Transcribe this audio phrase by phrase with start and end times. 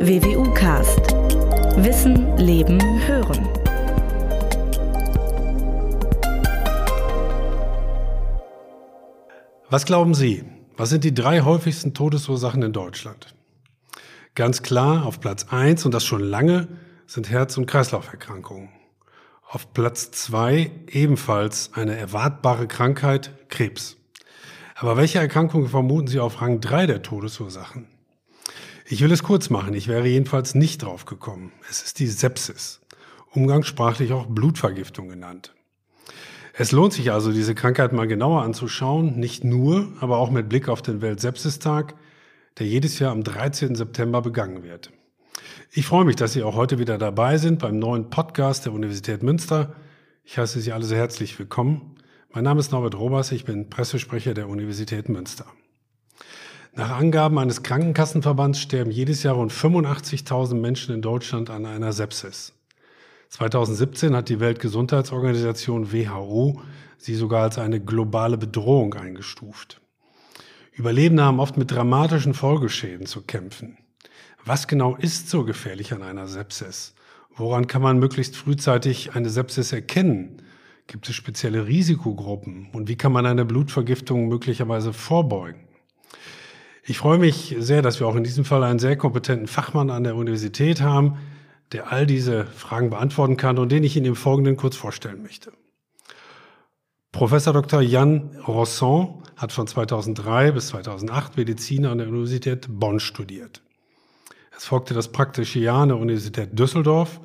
[0.00, 1.00] WWU Cast.
[1.76, 3.48] Wissen, Leben, Hören.
[9.70, 10.44] Was glauben Sie?
[10.76, 13.34] Was sind die drei häufigsten Todesursachen in Deutschland?
[14.34, 16.68] Ganz klar, auf Platz eins und das schon lange
[17.06, 18.70] sind Herz- und Kreislauferkrankungen.
[19.48, 23.96] Auf Platz zwei ebenfalls eine erwartbare Krankheit, Krebs.
[24.74, 27.86] Aber welche Erkrankungen vermuten Sie auf Rang drei der Todesursachen?
[28.92, 31.50] Ich will es kurz machen, ich wäre jedenfalls nicht drauf gekommen.
[31.70, 32.82] Es ist die Sepsis,
[33.30, 35.54] umgangssprachlich auch Blutvergiftung genannt.
[36.52, 40.68] Es lohnt sich also, diese Krankheit mal genauer anzuschauen, nicht nur, aber auch mit Blick
[40.68, 41.94] auf den Weltsepsistag,
[42.58, 43.76] der jedes Jahr am 13.
[43.76, 44.92] September begangen wird.
[45.70, 49.22] Ich freue mich, dass Sie auch heute wieder dabei sind beim neuen Podcast der Universität
[49.22, 49.74] Münster.
[50.22, 51.96] Ich heiße Sie alle sehr herzlich willkommen.
[52.30, 55.46] Mein Name ist Norbert Robers, ich bin Pressesprecher der Universität Münster.
[56.74, 62.54] Nach Angaben eines Krankenkassenverbands sterben jedes Jahr rund 85.000 Menschen in Deutschland an einer Sepsis.
[63.28, 66.62] 2017 hat die Weltgesundheitsorganisation WHO
[66.96, 69.82] sie sogar als eine globale Bedrohung eingestuft.
[70.72, 73.76] Überlebende haben oft mit dramatischen Folgeschäden zu kämpfen.
[74.46, 76.94] Was genau ist so gefährlich an einer Sepsis?
[77.36, 80.40] Woran kann man möglichst frühzeitig eine Sepsis erkennen?
[80.86, 82.70] Gibt es spezielle Risikogruppen?
[82.72, 85.68] Und wie kann man eine Blutvergiftung möglicherweise vorbeugen?
[86.84, 90.02] Ich freue mich sehr, dass wir auch in diesem Fall einen sehr kompetenten Fachmann an
[90.02, 91.16] der Universität haben,
[91.70, 95.52] der all diese Fragen beantworten kann und den ich Ihnen im Folgenden kurz vorstellen möchte.
[97.12, 97.82] Professor Dr.
[97.82, 103.62] Jan Rosson hat von 2003 bis 2008 Medizin an der Universität Bonn studiert.
[104.56, 107.20] Es folgte das praktische Jahr an der Universität Düsseldorf.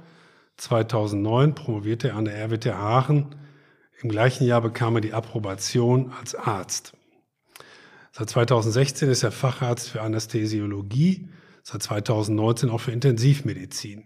[0.58, 3.36] 2009 promovierte er an der RWTH Aachen.
[4.02, 6.97] Im gleichen Jahr bekam er die Approbation als Arzt.
[8.18, 11.28] Seit 2016 ist er Facharzt für Anästhesiologie,
[11.62, 14.06] seit 2019 auch für Intensivmedizin.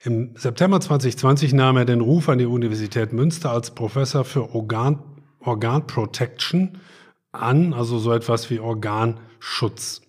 [0.00, 4.98] Im September 2020 nahm er den Ruf an die Universität Münster als Professor für Organ,
[5.38, 6.78] Organ Protection
[7.30, 10.02] an, also so etwas wie Organschutz.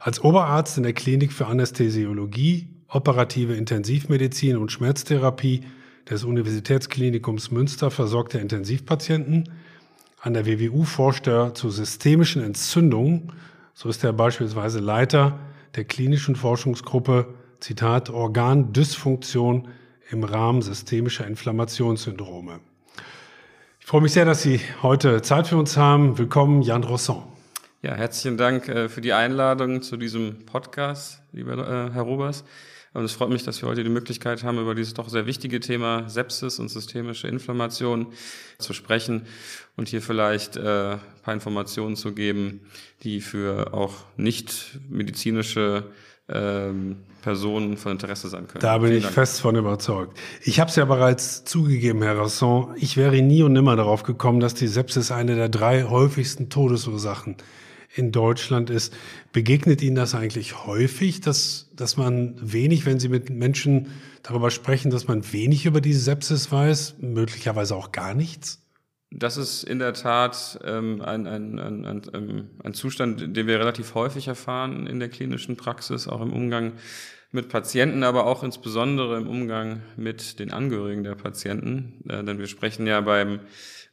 [0.00, 5.64] Als Oberarzt in der Klinik für Anästhesiologie, operative Intensivmedizin und Schmerztherapie
[6.08, 9.50] des Universitätsklinikums Münster versorgt er Intensivpatienten
[10.22, 13.32] an der WWU forscht er zu systemischen Entzündungen.
[13.74, 15.40] So ist er beispielsweise Leiter
[15.74, 19.68] der klinischen Forschungsgruppe, Zitat, Organdysfunktion
[20.10, 22.60] im Rahmen systemischer Inflammationssyndrome.
[23.80, 26.16] Ich freue mich sehr, dass Sie heute Zeit für uns haben.
[26.18, 27.24] Willkommen, Jan Rosson.
[27.82, 32.44] Ja, herzlichen Dank äh, für die Einladung zu diesem Podcast, lieber äh, Herr Robers.
[32.94, 35.60] Und es freut mich, dass wir heute die Möglichkeit haben, über dieses doch sehr wichtige
[35.60, 38.08] Thema Sepsis und systemische Inflammation
[38.58, 39.22] zu sprechen
[39.76, 42.60] und hier vielleicht äh, paar Informationen zu geben,
[43.02, 45.84] die für auch nicht medizinische
[46.28, 48.60] ähm, Personen von Interesse sein können.
[48.60, 49.14] Da bin Vielen ich Dank.
[49.14, 50.18] fest von überzeugt.
[50.42, 54.40] Ich habe es ja bereits zugegeben, Herr Rasson, ich wäre nie und nimmer darauf gekommen,
[54.40, 57.36] dass die Sepsis eine der drei häufigsten Todesursachen
[57.94, 58.92] in Deutschland ist.
[59.32, 63.88] Begegnet Ihnen das eigentlich häufig, dass, dass man wenig, wenn Sie mit Menschen
[64.22, 68.62] darüber sprechen, dass man wenig über diese Sepsis weiß, möglicherweise auch gar nichts?
[69.10, 73.58] Das ist in der Tat ähm, ein, ein, ein, ein, ähm, ein Zustand, den wir
[73.58, 76.72] relativ häufig erfahren in der klinischen Praxis, auch im Umgang
[77.32, 82.04] mit Patienten, aber auch insbesondere im Umgang mit den Angehörigen der Patienten.
[82.08, 83.40] Äh, denn wir sprechen ja beim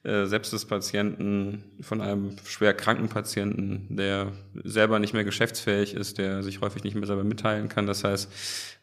[0.03, 4.33] äh, Sepsis-Patienten von einem schwer kranken Patienten, der
[4.63, 7.85] selber nicht mehr geschäftsfähig ist, der sich häufig nicht mehr selber mitteilen kann.
[7.85, 8.31] Das heißt,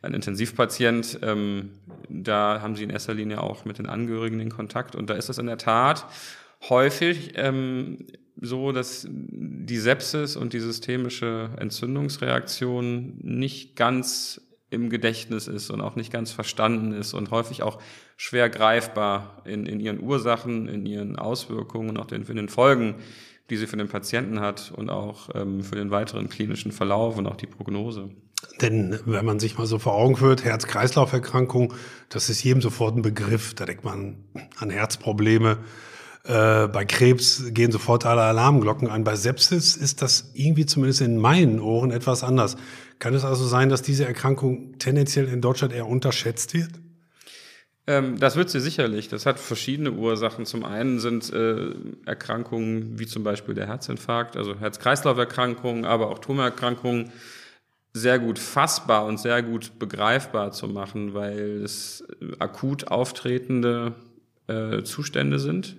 [0.03, 1.71] ein Intensivpatient, ähm,
[2.09, 4.95] da haben sie in erster Linie auch mit den Angehörigen den Kontakt.
[4.95, 6.07] Und da ist es in der Tat
[6.69, 8.07] häufig ähm,
[8.41, 15.97] so, dass die Sepsis und die systemische Entzündungsreaktion nicht ganz im Gedächtnis ist und auch
[15.97, 17.79] nicht ganz verstanden ist und häufig auch
[18.17, 22.97] schwer greifbar in, in ihren Ursachen, in ihren Auswirkungen und auch den, in den Folgen,
[23.49, 27.27] die sie für den Patienten hat und auch ähm, für den weiteren klinischen Verlauf und
[27.27, 28.11] auch die Prognose.
[28.61, 31.75] Denn wenn man sich mal so vor Augen führt, Herz-Kreislauf-Erkrankung,
[32.09, 33.55] das ist jedem sofort ein Begriff.
[33.55, 34.17] Da denkt man
[34.59, 35.59] an Herzprobleme.
[36.25, 39.05] Äh, bei Krebs gehen sofort alle Alarmglocken an.
[39.05, 42.57] Bei Sepsis ist das irgendwie zumindest in meinen Ohren etwas anders.
[42.99, 46.71] Kann es also sein, dass diese Erkrankung tendenziell in Deutschland eher unterschätzt wird?
[47.87, 49.09] Ähm, das wird sie sicherlich.
[49.09, 50.47] Das hat verschiedene Ursachen.
[50.47, 51.71] Zum einen sind äh,
[52.05, 57.13] Erkrankungen wie zum Beispiel der Herzinfarkt, also Herz-Kreislauf-Erkrankungen, aber auch Tumorerkrankungen
[57.93, 62.07] sehr gut fassbar und sehr gut begreifbar zu machen, weil es
[62.39, 63.95] akut auftretende
[64.49, 65.77] äh, Zustände sind.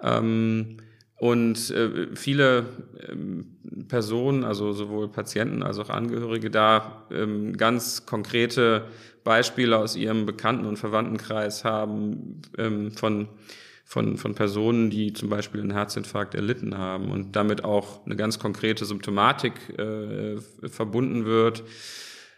[0.00, 0.78] Ähm,
[1.22, 2.66] Und äh, viele
[3.08, 3.46] ähm,
[3.86, 8.86] Personen, also sowohl Patienten als auch Angehörige, da ähm, ganz konkrete
[9.22, 13.28] Beispiele aus ihrem Bekannten- und Verwandtenkreis haben ähm, von,
[13.84, 18.40] von, von Personen, die zum Beispiel einen Herzinfarkt erlitten haben und damit auch eine ganz
[18.40, 21.62] konkrete Symptomatik äh, verbunden wird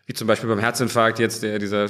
[0.07, 1.89] wie zum Beispiel beim Herzinfarkt jetzt der, dieser äh,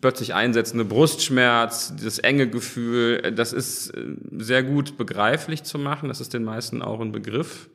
[0.00, 6.08] plötzlich einsetzende Brustschmerz, das enge Gefühl, äh, das ist äh, sehr gut begreiflich zu machen.
[6.08, 7.68] Das ist den meisten auch ein Begriff.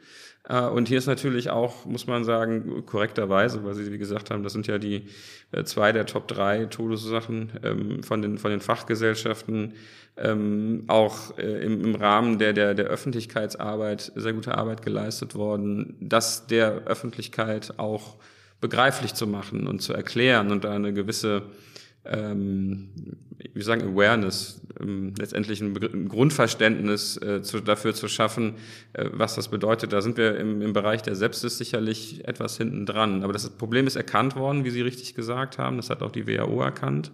[0.74, 4.54] Und hier ist natürlich auch, muss man sagen, korrekterweise, weil Sie, wie gesagt haben, das
[4.54, 5.06] sind ja die
[5.66, 9.76] zwei der Top drei Todesursachen ähm, von den, von den Fachgesellschaften,
[10.18, 16.86] ähm, auch im, Rahmen der, der, der Öffentlichkeitsarbeit sehr gute Arbeit geleistet worden, dass der
[16.86, 18.18] Öffentlichkeit auch
[18.62, 21.44] begreiflich zu machen und zu erklären und eine gewisse,
[22.06, 22.90] ähm,
[23.54, 28.56] wie sagen, Awareness, ähm, letztendlich ein, ein Grundverständnis äh, zu, dafür zu schaffen,
[28.94, 29.92] äh, was das bedeutet.
[29.92, 33.24] Da sind wir im, im Bereich der Sepsis sicherlich etwas hinten dran.
[33.24, 35.78] Aber das Problem ist erkannt worden, wie Sie richtig gesagt haben.
[35.78, 37.12] Das hat auch die WHO erkannt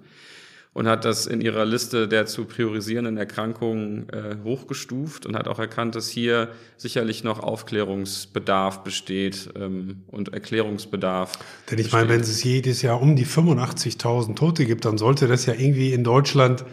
[0.74, 5.60] und hat das in ihrer Liste der zu priorisierenden Erkrankungen äh, hochgestuft und hat auch
[5.60, 11.34] erkannt, dass hier sicherlich noch Aufklärungsbedarf besteht ähm, und Erklärungsbedarf.
[11.72, 11.94] Denn ich besteht.
[11.94, 15.94] meine, wenn es jedes Jahr um die 85.000 Tote gibt, dann sollte das ja irgendwie
[15.94, 16.64] in Deutschland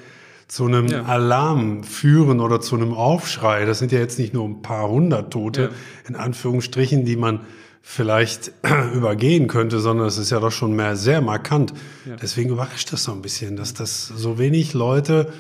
[0.49, 1.05] zu einem ja.
[1.05, 3.65] Alarm führen oder zu einem Aufschrei.
[3.65, 5.71] Das sind ja jetzt nicht nur ein paar hundert Tote, ja.
[6.09, 7.41] in Anführungsstrichen, die man
[7.87, 8.51] vielleicht
[8.95, 11.75] übergehen könnte, sondern es ist ja doch schon mehr sehr markant.
[12.07, 12.17] Ja.
[12.17, 15.33] Deswegen überrascht das so ein bisschen, dass das so wenig Leute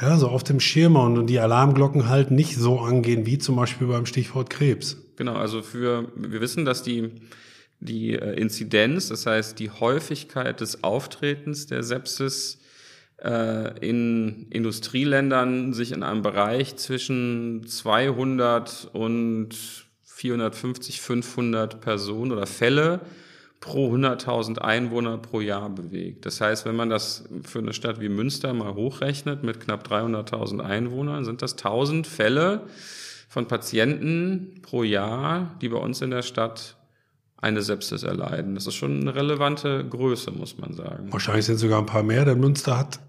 [0.00, 3.88] ja, so auf dem Schirm und die Alarmglocken halt nicht so angehen, wie zum Beispiel
[3.88, 4.96] beim Stichwort Krebs.
[5.16, 7.10] Genau, also für, wir wissen, dass die,
[7.80, 12.60] die äh, Inzidenz, das heißt die Häufigkeit des Auftretens der Sepsis
[13.18, 19.83] äh, in Industrieländern sich in einem Bereich zwischen 200 und
[20.14, 23.00] 450, 500 Personen oder Fälle
[23.58, 26.24] pro 100.000 Einwohner pro Jahr bewegt.
[26.24, 30.60] Das heißt, wenn man das für eine Stadt wie Münster mal hochrechnet mit knapp 300.000
[30.60, 32.60] Einwohnern, sind das 1000 Fälle
[33.28, 36.76] von Patienten pro Jahr, die bei uns in der Stadt
[37.36, 38.54] eine Sepsis erleiden.
[38.54, 41.12] Das ist schon eine relevante Größe, muss man sagen.
[41.12, 43.00] Wahrscheinlich sind sogar ein paar mehr, denn Münster hat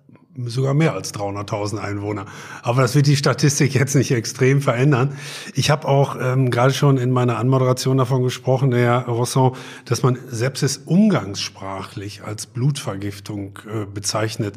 [0.45, 2.25] sogar mehr als 300.000 Einwohner.
[2.61, 5.17] Aber das wird die Statistik jetzt nicht extrem verändern.
[5.53, 9.55] Ich habe auch ähm, gerade schon in meiner Anmoderation davon gesprochen, Herr Rosson,
[9.85, 14.55] dass man Sepsis umgangssprachlich als Blutvergiftung äh, bezeichnet.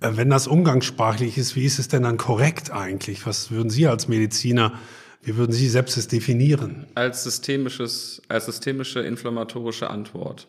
[0.00, 3.26] Äh, wenn das umgangssprachlich ist, wie ist es denn dann korrekt eigentlich?
[3.26, 4.72] Was würden Sie als Mediziner
[5.26, 6.86] wie würden Sie Sepsis definieren?
[6.94, 10.46] Als systemisches, als systemische inflammatorische Antwort.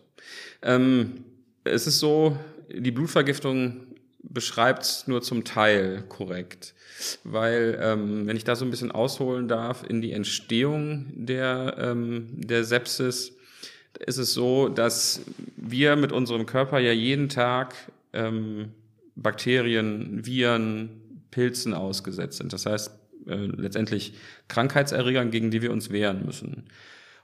[0.62, 1.24] Ähm,
[1.64, 2.38] es ist so,
[2.70, 3.87] die Blutvergiftung
[4.30, 6.74] beschreibt es nur zum Teil korrekt.
[7.24, 12.28] Weil, ähm, wenn ich da so ein bisschen ausholen darf, in die Entstehung der, ähm,
[12.32, 13.34] der Sepsis
[14.00, 15.22] ist es so, dass
[15.56, 17.76] wir mit unserem Körper ja jeden Tag
[18.14, 18.72] ähm,
[19.16, 20.90] Bakterien, Viren,
[21.32, 22.54] Pilzen ausgesetzt sind.
[22.54, 22.92] Das heißt,
[23.28, 24.14] äh, letztendlich
[24.48, 26.66] Krankheitserregern, gegen die wir uns wehren müssen.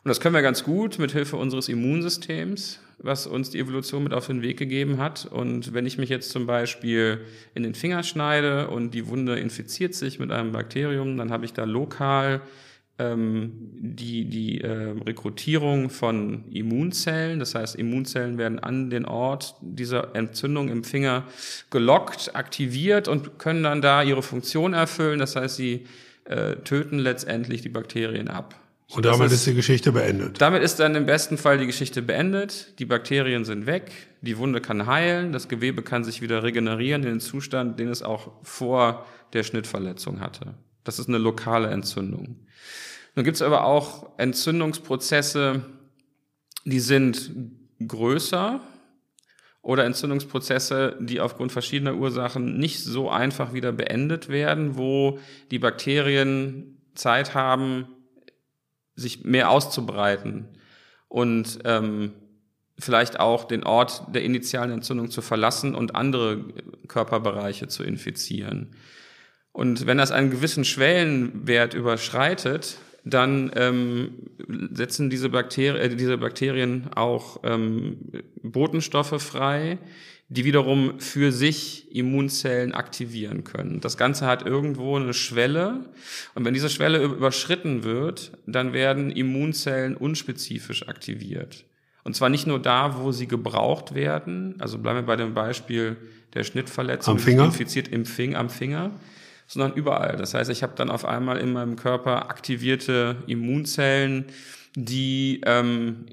[0.03, 4.13] Und das können wir ganz gut mit Hilfe unseres Immunsystems, was uns die Evolution mit
[4.13, 5.25] auf den Weg gegeben hat.
[5.25, 7.21] Und wenn ich mich jetzt zum Beispiel
[7.55, 11.53] in den Finger schneide und die Wunde infiziert sich mit einem Bakterium, dann habe ich
[11.53, 12.41] da lokal
[12.99, 17.39] ähm, die, die äh, Rekrutierung von Immunzellen.
[17.39, 21.23] Das heißt, Immunzellen werden an den Ort dieser Entzündung im Finger
[21.69, 25.19] gelockt, aktiviert und können dann da ihre Funktion erfüllen.
[25.19, 25.85] Das heißt, sie
[26.25, 28.55] äh, töten letztendlich die Bakterien ab.
[28.91, 30.41] Und damit ist, ist die Geschichte beendet.
[30.41, 32.77] Damit ist dann im besten Fall die Geschichte beendet.
[32.79, 37.09] Die Bakterien sind weg, die Wunde kann heilen, das Gewebe kann sich wieder regenerieren in
[37.09, 40.53] den Zustand, den es auch vor der Schnittverletzung hatte.
[40.83, 42.45] Das ist eine lokale Entzündung.
[43.15, 45.63] Nun gibt es aber auch Entzündungsprozesse,
[46.65, 47.31] die sind
[47.85, 48.61] größer
[49.61, 55.19] oder Entzündungsprozesse, die aufgrund verschiedener Ursachen nicht so einfach wieder beendet werden, wo
[55.51, 57.87] die Bakterien Zeit haben,
[58.95, 60.47] sich mehr auszubreiten
[61.07, 62.13] und ähm,
[62.79, 66.43] vielleicht auch den Ort der initialen Entzündung zu verlassen und andere
[66.87, 68.75] Körperbereiche zu infizieren.
[69.51, 74.29] Und wenn das einen gewissen Schwellenwert überschreitet, dann ähm,
[74.71, 77.97] setzen diese, Bakterien, äh, diese Bakterien auch ähm,
[78.41, 79.77] Botenstoffe frei,
[80.33, 83.81] die wiederum für sich Immunzellen aktivieren können.
[83.81, 85.85] Das Ganze hat irgendwo eine Schwelle
[86.33, 91.65] und wenn diese Schwelle überschritten wird, dann werden Immunzellen unspezifisch aktiviert.
[92.03, 95.97] Und zwar nicht nur da, wo sie gebraucht werden, also bleiben wir bei dem Beispiel
[96.33, 97.45] der Schnittverletzung, am Finger?
[97.45, 98.91] infiziert im Finger, am Finger,
[99.45, 100.17] sondern überall.
[100.17, 104.25] Das heißt, ich habe dann auf einmal in meinem Körper aktivierte Immunzellen,
[104.75, 106.07] die ähm,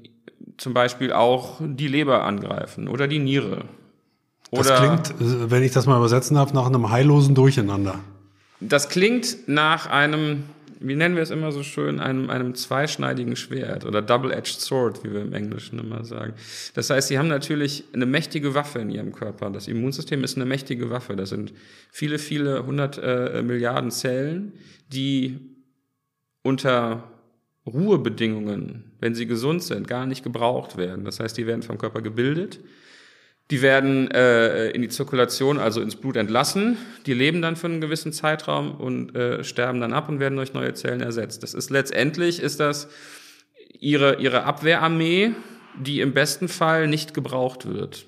[0.57, 3.65] zum Beispiel auch die Leber angreifen oder die Niere.
[4.51, 7.99] Oder das klingt, wenn ich das mal übersetzen darf, nach einem heillosen Durcheinander.
[8.59, 10.43] Das klingt nach einem
[10.81, 15.13] wie nennen wir es immer so schön, einem, einem zweischneidigen Schwert oder Double-Edged Sword, wie
[15.13, 16.33] wir im Englischen immer sagen.
[16.73, 19.51] Das heißt, sie haben natürlich eine mächtige Waffe in ihrem Körper.
[19.51, 21.15] Das Immunsystem ist eine mächtige Waffe.
[21.15, 21.53] Das sind
[21.91, 24.53] viele, viele hundert äh, Milliarden Zellen,
[24.91, 25.39] die
[26.41, 27.03] unter
[27.67, 31.05] Ruhebedingungen, wenn sie gesund sind, gar nicht gebraucht werden.
[31.05, 32.59] Das heißt, die werden vom Körper gebildet
[33.51, 36.77] die werden äh, in die Zirkulation, also ins Blut entlassen.
[37.05, 40.53] Die leben dann für einen gewissen Zeitraum und äh, sterben dann ab und werden durch
[40.53, 41.43] neue Zellen ersetzt.
[41.43, 42.87] Das ist letztendlich ist das
[43.77, 45.31] ihre ihre Abwehrarmee,
[45.77, 48.05] die im besten Fall nicht gebraucht wird.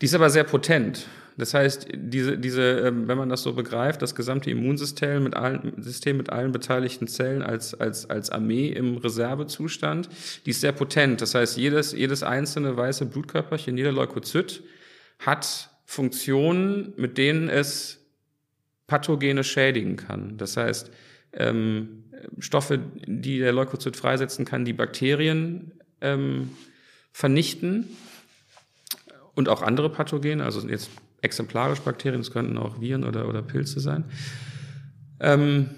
[0.00, 1.06] Die ist aber sehr potent.
[1.38, 5.80] Das heißt, diese, diese, ähm, wenn man das so begreift, das gesamte Immunsystem mit allen,
[5.80, 10.08] System mit allen beteiligten Zellen als, als, als Armee im Reservezustand,
[10.44, 11.22] die ist sehr potent.
[11.22, 14.64] Das heißt, jedes, jedes einzelne weiße Blutkörperchen, jeder Leukozyt
[15.20, 18.04] hat Funktionen, mit denen es
[18.88, 20.38] Pathogene schädigen kann.
[20.38, 20.90] Das heißt,
[21.34, 22.04] ähm,
[22.40, 26.50] Stoffe, die der Leukozyt freisetzen kann, die Bakterien ähm,
[27.12, 27.88] vernichten
[29.36, 30.90] und auch andere Pathogene, also jetzt
[31.22, 34.04] exemplarisch Bakterien, es könnten auch Viren oder, oder Pilze sein.
[35.20, 35.70] Ähm,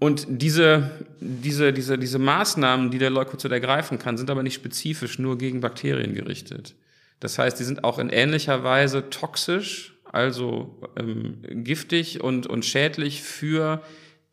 [0.00, 0.90] und diese,
[1.20, 5.60] diese, diese, diese Maßnahmen, die der Leukozyt ergreifen kann, sind aber nicht spezifisch nur gegen
[5.60, 6.74] Bakterien gerichtet.
[7.20, 13.22] Das heißt, die sind auch in ähnlicher Weise toxisch, also ähm, giftig und, und schädlich
[13.22, 13.82] für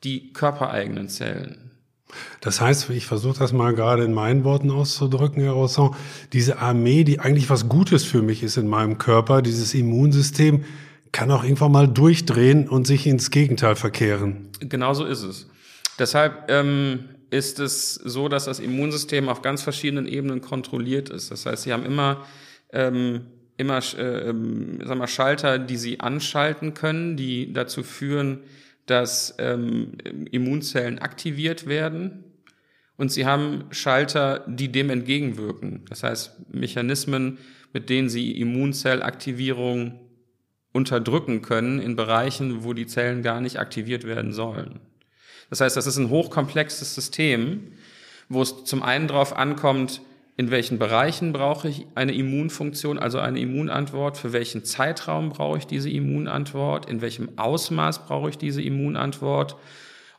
[0.04, 1.72] die körpereigenen Zellen.
[2.42, 5.96] Das heißt, ich versuche das mal gerade in meinen Worten auszudrücken, Herr Rosson,
[6.34, 10.64] diese Armee, die eigentlich was Gutes für mich ist in meinem Körper, dieses Immunsystem,
[11.12, 14.50] kann auch irgendwann mal durchdrehen und sich ins Gegenteil verkehren.
[14.60, 15.48] Genauso ist es.
[15.98, 21.32] Deshalb ähm, ist es so, dass das Immunsystem auf ganz verschiedenen Ebenen kontrolliert ist.
[21.32, 22.26] Das heißt, Sie haben immer
[22.72, 23.22] ähm,
[23.58, 28.40] immer äh, ähm, sag mal, Schalter, die Sie anschalten können, die dazu führen,
[28.86, 29.98] dass ähm,
[30.32, 32.24] Immunzellen aktiviert werden
[32.98, 35.86] und sie haben Schalter, die dem entgegenwirken.
[35.90, 37.40] Das heißt Mechanismen,
[37.74, 40.00] mit denen sie Immunzellaktivierung
[40.72, 44.80] unterdrücken können in Bereichen, wo die Zellen gar nicht aktiviert werden sollen.
[45.50, 47.74] Das heißt, das ist ein hochkomplexes System,
[48.30, 50.02] wo es zum einen darauf ankommt,
[50.38, 55.68] in welchen Bereichen brauche ich eine Immunfunktion, also eine Immunantwort, für welchen Zeitraum brauche ich
[55.68, 59.56] diese Immunantwort, in welchem Ausmaß brauche ich diese Immunantwort.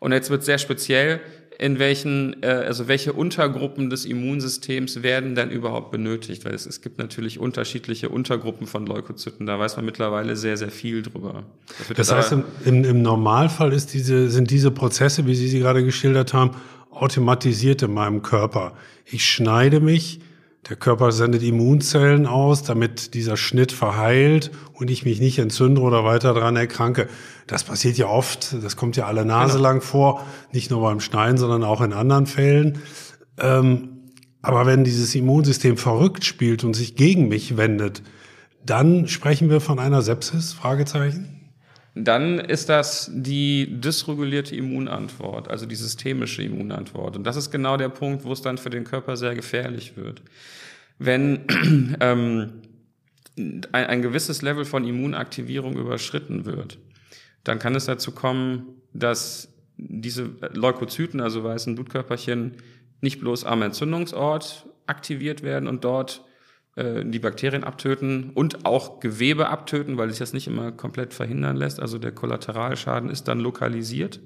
[0.00, 1.20] Und jetzt wird sehr speziell,
[1.58, 6.44] in welchen, äh, also welche Untergruppen des Immunsystems werden denn überhaupt benötigt?
[6.44, 9.46] Weil es, es gibt natürlich unterschiedliche Untergruppen von Leukozyten.
[9.46, 11.44] Da weiß man mittlerweile sehr, sehr viel drüber.
[11.88, 15.82] Das, das heißt, im, im, Normalfall ist diese, sind diese Prozesse, wie Sie sie gerade
[15.82, 16.50] geschildert haben,
[16.96, 18.72] automatisiert in meinem Körper.
[19.04, 20.20] Ich schneide mich,
[20.68, 26.04] der Körper sendet Immunzellen aus, damit dieser Schnitt verheilt und ich mich nicht entzünde oder
[26.04, 27.08] weiter dran erkranke.
[27.46, 29.68] Das passiert ja oft, das kommt ja alle Nase genau.
[29.68, 32.80] lang vor, nicht nur beim Schneiden, sondern auch in anderen Fällen.
[33.38, 34.10] Ähm,
[34.42, 38.02] aber wenn dieses Immunsystem verrückt spielt und sich gegen mich wendet,
[38.64, 40.52] dann sprechen wir von einer Sepsis?
[40.52, 41.45] Fragezeichen?
[41.98, 47.16] Dann ist das die dysregulierte Immunantwort, also die systemische Immunantwort.
[47.16, 50.20] Und das ist genau der Punkt, wo es dann für den Körper sehr gefährlich wird.
[50.98, 51.46] Wenn
[52.00, 52.52] ähm,
[53.36, 56.78] ein, ein gewisses Level von Immunaktivierung überschritten wird,
[57.44, 59.48] dann kann es dazu kommen, dass
[59.78, 62.56] diese Leukozyten, also weißen Blutkörperchen,
[63.00, 66.26] nicht bloß am Entzündungsort aktiviert werden und dort
[66.76, 71.80] die Bakterien abtöten und auch Gewebe abtöten, weil sich das nicht immer komplett verhindern lässt.
[71.80, 74.20] Also der Kollateralschaden ist dann lokalisiert.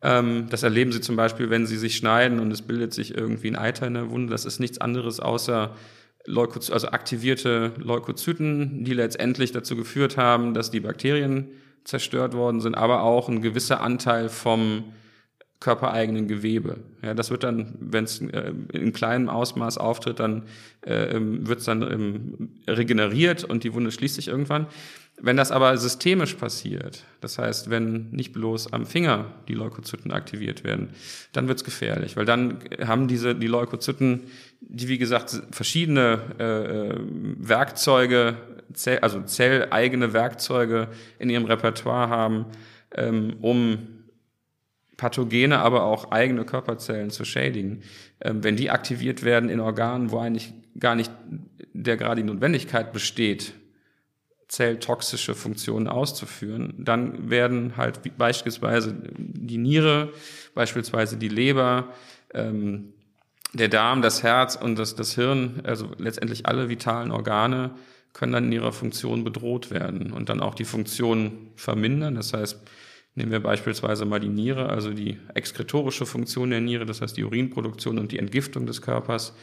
[0.00, 3.48] Ähm, das erleben Sie zum Beispiel, wenn Sie sich schneiden und es bildet sich irgendwie
[3.48, 4.30] ein Eiter in der Wunde.
[4.30, 5.74] Das ist nichts anderes außer
[6.24, 11.48] Leukozy also aktivierte Leukozyten, die letztendlich dazu geführt haben, dass die Bakterien
[11.84, 14.84] zerstört worden sind, aber auch ein gewisser Anteil vom
[15.60, 16.78] körpereigenen Gewebe.
[17.02, 20.44] Ja, das wird dann, wenn es äh, in kleinem Ausmaß auftritt, dann
[20.86, 24.66] äh, ähm, wird es dann ähm, regeneriert und die Wunde schließt sich irgendwann.
[25.20, 30.62] Wenn das aber systemisch passiert, das heißt, wenn nicht bloß am Finger die Leukozyten aktiviert
[30.62, 30.90] werden,
[31.32, 34.24] dann wird es gefährlich, weil dann haben diese die Leukozyten,
[34.60, 36.98] die wie gesagt verschiedene äh, äh
[37.38, 38.36] Werkzeuge,
[38.74, 40.88] Zell, also zelleigene Werkzeuge
[41.18, 42.44] in ihrem Repertoire haben,
[42.94, 43.97] ähm, um
[44.98, 47.82] Pathogene, aber auch eigene Körperzellen zu schädigen.
[48.20, 51.10] Ähm, wenn die aktiviert werden in Organen, wo eigentlich gar nicht
[51.72, 53.54] der gerade die Notwendigkeit besteht,
[54.48, 60.12] zelltoxische Funktionen auszuführen, dann werden halt beispielsweise die Niere,
[60.54, 61.92] beispielsweise die Leber,
[62.34, 62.92] ähm,
[63.52, 67.70] der Darm, das Herz und das, das Hirn, also letztendlich alle vitalen Organe,
[68.14, 72.16] können dann in ihrer Funktion bedroht werden und dann auch die Funktion vermindern.
[72.16, 72.58] Das heißt,
[73.18, 77.24] nehmen wir beispielsweise mal die Niere, also die exkretorische Funktion der Niere, das heißt die
[77.24, 79.34] Urinproduktion und die Entgiftung des Körpers,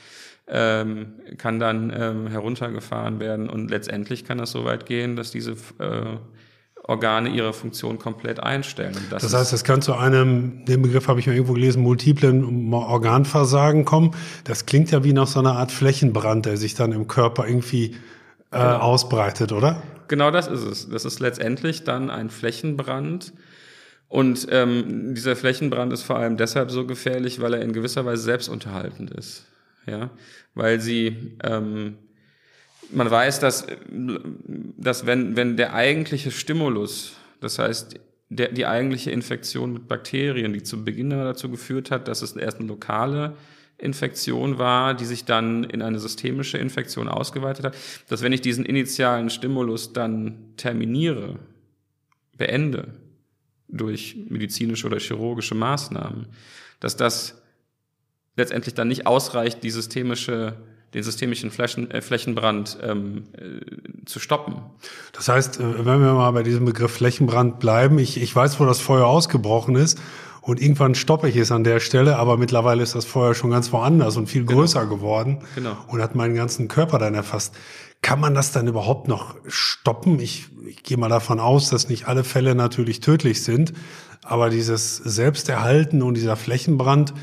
[0.47, 5.51] ähm, kann dann ähm, heruntergefahren werden und letztendlich kann das so weit gehen, dass diese
[5.79, 6.17] äh,
[6.87, 8.95] Organe ihre Funktion komplett einstellen.
[9.09, 12.71] Das, das, heißt, es kann zu einem, den Begriff habe ich mal irgendwo gelesen, multiplen
[12.73, 14.11] Organversagen kommen.
[14.43, 17.85] Das klingt ja wie nach so einer Art Flächenbrand, der sich dann im Körper irgendwie
[18.51, 18.77] äh, genau.
[18.77, 19.81] ausbreitet, oder?
[20.07, 20.87] Genau das ist es.
[20.87, 23.33] Das ist letztendlich dann ein Flächenbrand.
[24.07, 28.23] Und ähm, dieser Flächenbrand ist vor allem deshalb so gefährlich, weil er in gewisser Weise
[28.23, 29.45] selbstunterhaltend ist.
[29.87, 30.09] Ja,
[30.53, 31.97] weil sie ähm,
[32.91, 39.73] man weiß, dass, dass wenn, wenn der eigentliche Stimulus, das heißt der, die eigentliche Infektion
[39.73, 43.35] mit Bakterien, die zu Beginn dazu geführt hat, dass es erst eine lokale
[43.77, 48.65] Infektion war, die sich dann in eine systemische Infektion ausgeweitet hat, dass wenn ich diesen
[48.65, 51.37] initialen Stimulus dann terminiere,
[52.37, 52.87] beende
[53.67, 56.27] durch medizinische oder chirurgische Maßnahmen,
[56.79, 57.41] dass das
[58.35, 60.55] letztendlich dann nicht ausreicht, die systemische
[60.95, 64.55] den systemischen Flächen, äh, Flächenbrand ähm, äh, zu stoppen.
[65.11, 68.65] Das heißt, äh, wenn wir mal bei diesem Begriff Flächenbrand bleiben, ich, ich weiß, wo
[68.65, 69.99] das Feuer ausgebrochen ist
[70.39, 73.73] und irgendwann stoppe ich es an der Stelle, aber mittlerweile ist das Feuer schon ganz
[73.73, 74.61] woanders und viel genau.
[74.61, 75.75] größer geworden genau.
[75.89, 77.53] und hat meinen ganzen Körper dann erfasst.
[78.05, 80.19] Kann man das dann überhaupt noch stoppen?
[80.19, 83.73] Ich, ich gehe mal davon aus, dass nicht alle Fälle natürlich tödlich sind,
[84.21, 87.15] aber dieses Selbsterhalten und dieser Flächenbrand,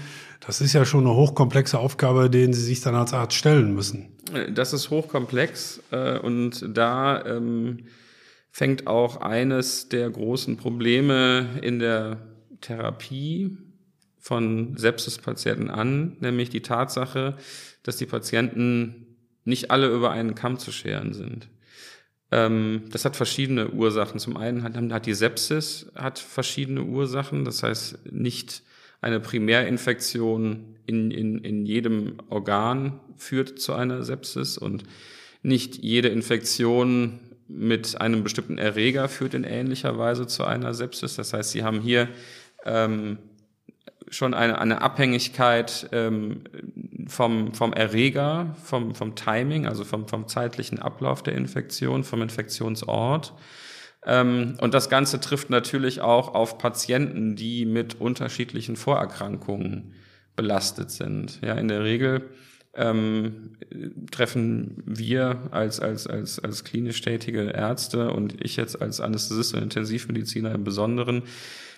[0.45, 4.09] das ist ja schon eine hochkomplexe Aufgabe, denen Sie sich dann als Arzt stellen müssen.
[4.53, 7.85] Das ist hochkomplex äh, und da ähm,
[8.51, 12.27] fängt auch eines der großen Probleme in der
[12.61, 13.57] Therapie
[14.19, 17.37] von Sepsispatienten an, nämlich die Tatsache,
[17.85, 19.02] dass die Patienten
[19.45, 21.49] nicht alle über einen Kamm zu scheren sind.
[22.31, 24.19] Ähm, das hat verschiedene Ursachen.
[24.19, 28.63] Zum einen hat, hat die Sepsis hat verschiedene Ursachen, das heißt nicht
[29.01, 34.85] eine Primärinfektion in, in, in jedem Organ führt zu einer Sepsis und
[35.43, 41.17] nicht jede Infektion mit einem bestimmten Erreger führt in ähnlicher Weise zu einer Sepsis.
[41.17, 42.09] Das heißt, Sie haben hier
[42.65, 43.19] ähm,
[44.09, 46.45] schon eine, eine Abhängigkeit ähm,
[47.07, 53.35] vom, vom Erreger, vom, vom Timing, also vom, vom zeitlichen Ablauf der Infektion, vom Infektionsort.
[54.05, 59.95] Ähm, und das Ganze trifft natürlich auch auf Patienten, die mit unterschiedlichen Vorerkrankungen
[60.37, 61.41] belastet sind.
[61.43, 62.31] Ja, in der Regel
[62.75, 63.57] ähm,
[64.11, 69.63] treffen wir als, als, als, als klinisch tätige Ärzte und ich jetzt als Anästhesist und
[69.63, 71.23] Intensivmediziner im Besonderen,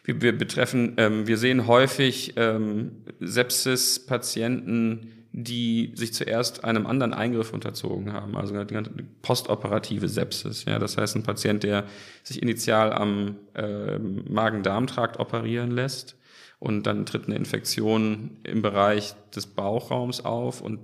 [0.04, 7.52] wir, wir betreffen, ähm, wir sehen häufig ähm, Sepsis-Patienten, die sich zuerst einem anderen Eingriff
[7.52, 8.76] unterzogen haben, also die
[9.22, 10.64] postoperative Sepsis.
[10.64, 11.86] Ja, das heißt, ein Patient, der
[12.22, 16.16] sich initial am äh, Magen-Darm-Trakt operieren lässt
[16.64, 20.80] und dann tritt eine Infektion im Bereich des Bauchraums auf und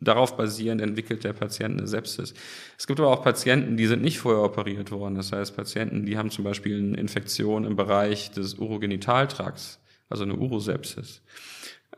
[0.00, 2.34] darauf basierend entwickelt der Patient eine Sepsis.
[2.78, 5.14] Es gibt aber auch Patienten, die sind nicht vorher operiert worden.
[5.14, 10.36] Das heißt, Patienten, die haben zum Beispiel eine Infektion im Bereich des Urogenitaltrakts, also eine
[10.36, 11.22] Urosepsis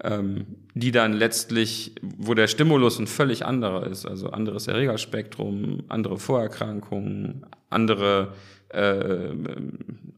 [0.02, 6.18] ähm, die dann letztlich, wo der Stimulus ein völlig anderer ist, also anderes Erregerspektrum, andere
[6.18, 8.34] Vorerkrankungen, andere,
[8.68, 9.30] äh,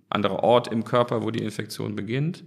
[0.09, 2.45] anderer Ort im Körper, wo die Infektion beginnt,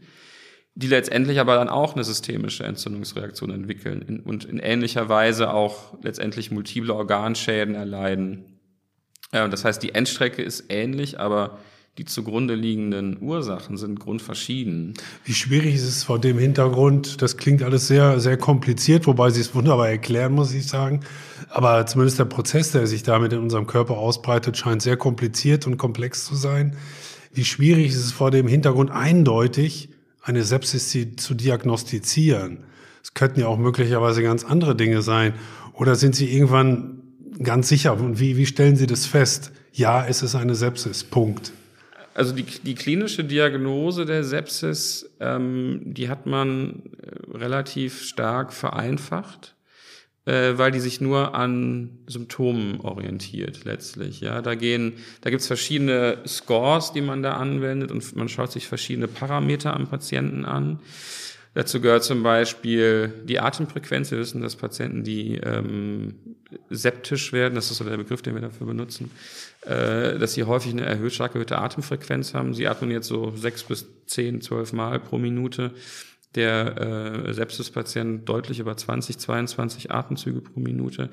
[0.75, 6.51] die letztendlich aber dann auch eine systemische Entzündungsreaktion entwickeln und in ähnlicher Weise auch letztendlich
[6.51, 8.59] multiple Organschäden erleiden.
[9.31, 11.59] Das heißt, die Endstrecke ist ähnlich, aber
[11.99, 14.95] die zugrunde liegenden Ursachen sind grundverschieden.
[15.25, 17.21] Wie schwierig ist es vor dem Hintergrund?
[17.21, 21.01] Das klingt alles sehr, sehr kompliziert, wobei Sie es wunderbar erklären, muss ich sagen.
[21.49, 25.77] Aber zumindest der Prozess, der sich damit in unserem Körper ausbreitet, scheint sehr kompliziert und
[25.77, 26.75] komplex zu sein.
[27.31, 29.89] Wie schwierig ist es vor dem Hintergrund eindeutig,
[30.23, 32.59] eine Sepsis zu diagnostizieren?
[33.03, 35.33] Es könnten ja auch möglicherweise ganz andere Dinge sein.
[35.73, 37.01] Oder sind Sie irgendwann
[37.41, 37.93] ganz sicher?
[37.93, 39.51] Und wie, wie stellen Sie das fest?
[39.73, 41.03] Ja, es ist eine Sepsis.
[41.03, 41.51] Punkt.
[42.13, 49.55] Also die, die klinische Diagnose der Sepsis, ähm, die hat man äh, relativ stark vereinfacht,
[50.25, 54.21] äh, weil die sich nur an Symptomen orientiert letztlich.
[54.21, 58.67] Ja, da gehen, da gibt's verschiedene Scores, die man da anwendet und man schaut sich
[58.67, 60.79] verschiedene Parameter am Patienten an.
[61.55, 64.09] Dazu gehört zum Beispiel die Atemfrequenz.
[64.09, 66.15] Wir wissen, dass Patienten, die ähm,
[66.71, 69.11] septisch werden, das ist so der Begriff, den wir dafür benutzen,
[69.61, 72.55] äh, dass sie häufig eine erhöht, stark erhöhte Atemfrequenz haben.
[72.55, 75.71] Sie atmen jetzt so sechs bis zehn, zwölf Mal pro Minute.
[76.35, 81.09] Der äh, Sepsispatient deutlich über 20, 22 Atemzüge pro Minute.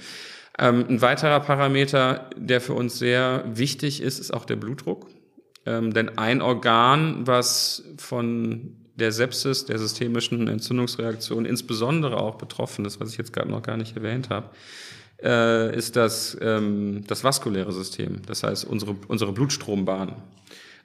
[0.58, 5.06] Ähm, ein weiterer Parameter, der für uns sehr wichtig ist, ist auch der Blutdruck.
[5.66, 13.00] Ähm, denn ein Organ, was von der Sepsis, der systemischen Entzündungsreaktion insbesondere auch betroffen ist,
[13.00, 14.50] was ich jetzt gerade noch gar nicht erwähnt habe,
[15.22, 20.14] äh, ist das, ähm, das vaskuläre System, das heißt unsere, unsere Blutstrombahn.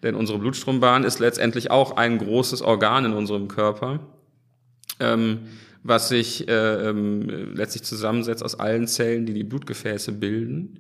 [0.04, 4.00] Denn unsere Blutstrombahn ist letztendlich auch ein großes Organ in unserem Körper,
[5.00, 5.40] ähm,
[5.84, 10.80] was sich äh, ähm, letztlich zusammensetzt aus allen Zellen, die die Blutgefäße bilden.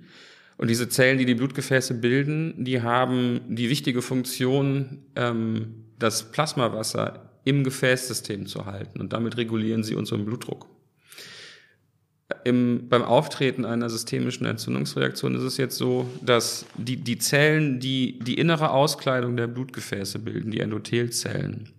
[0.57, 7.29] Und diese Zellen, die die Blutgefäße bilden, die haben die wichtige Funktion, ähm, das Plasmawasser
[7.43, 8.99] im Gefäßsystem zu halten.
[8.99, 10.67] Und damit regulieren sie unseren Blutdruck.
[12.43, 18.17] Im, beim Auftreten einer systemischen Entzündungsreaktion ist es jetzt so, dass die, die Zellen, die
[18.19, 21.69] die innere Auskleidung der Blutgefäße bilden, die Endothelzellen,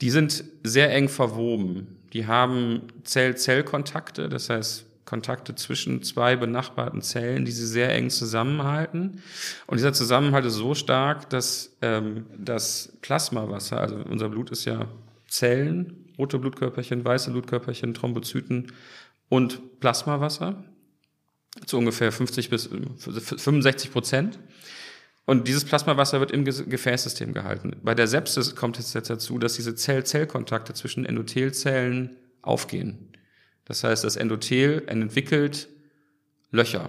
[0.00, 1.98] die sind sehr eng verwoben.
[2.12, 9.22] Die haben Zell-Zell-Kontakte, das heißt Kontakte zwischen zwei benachbarten Zellen, die sie sehr eng zusammenhalten.
[9.66, 14.86] Und dieser Zusammenhalt ist so stark, dass ähm, das Plasmawasser, also unser Blut ist ja
[15.26, 18.72] Zellen, rote Blutkörperchen, weiße Blutkörperchen, Thrombozyten
[19.30, 20.62] und Plasmawasser
[21.64, 24.38] zu ungefähr 50 bis 65 Prozent.
[25.28, 27.76] Und dieses Plasmawasser wird im Gefäßsystem gehalten.
[27.82, 33.10] Bei der Sepsis kommt es jetzt dazu, dass diese Zell-Zell-Kontakte zwischen Endothelzellen aufgehen.
[33.66, 35.68] Das heißt, das Endothel entwickelt
[36.50, 36.88] Löcher,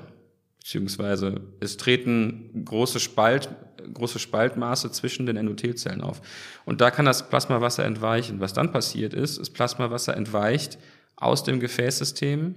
[0.58, 3.49] beziehungsweise es treten große, Spalt,
[3.93, 6.21] große Spaltmaße zwischen den Endothelzellen auf.
[6.63, 8.39] Und da kann das Plasmawasser entweichen.
[8.39, 10.78] Was dann passiert ist, das Plasmawasser entweicht
[11.17, 12.56] aus dem Gefäßsystem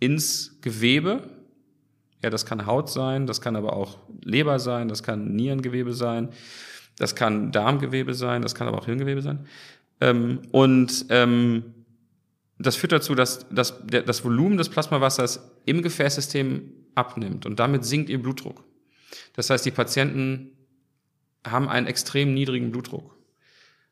[0.00, 1.30] ins Gewebe.
[2.24, 6.30] Ja, das kann Haut sein, das kann aber auch Leber sein, das kann Nierengewebe sein,
[6.96, 9.46] das kann Darmgewebe sein, das kann aber auch Hirngewebe sein.
[10.00, 11.74] Ähm, und ähm,
[12.58, 17.84] das führt dazu, dass, dass der, das Volumen des Plasmawassers im Gefäßsystem abnimmt und damit
[17.84, 18.64] sinkt ihr Blutdruck.
[19.34, 20.52] Das heißt, die Patienten
[21.46, 23.18] haben einen extrem niedrigen Blutdruck.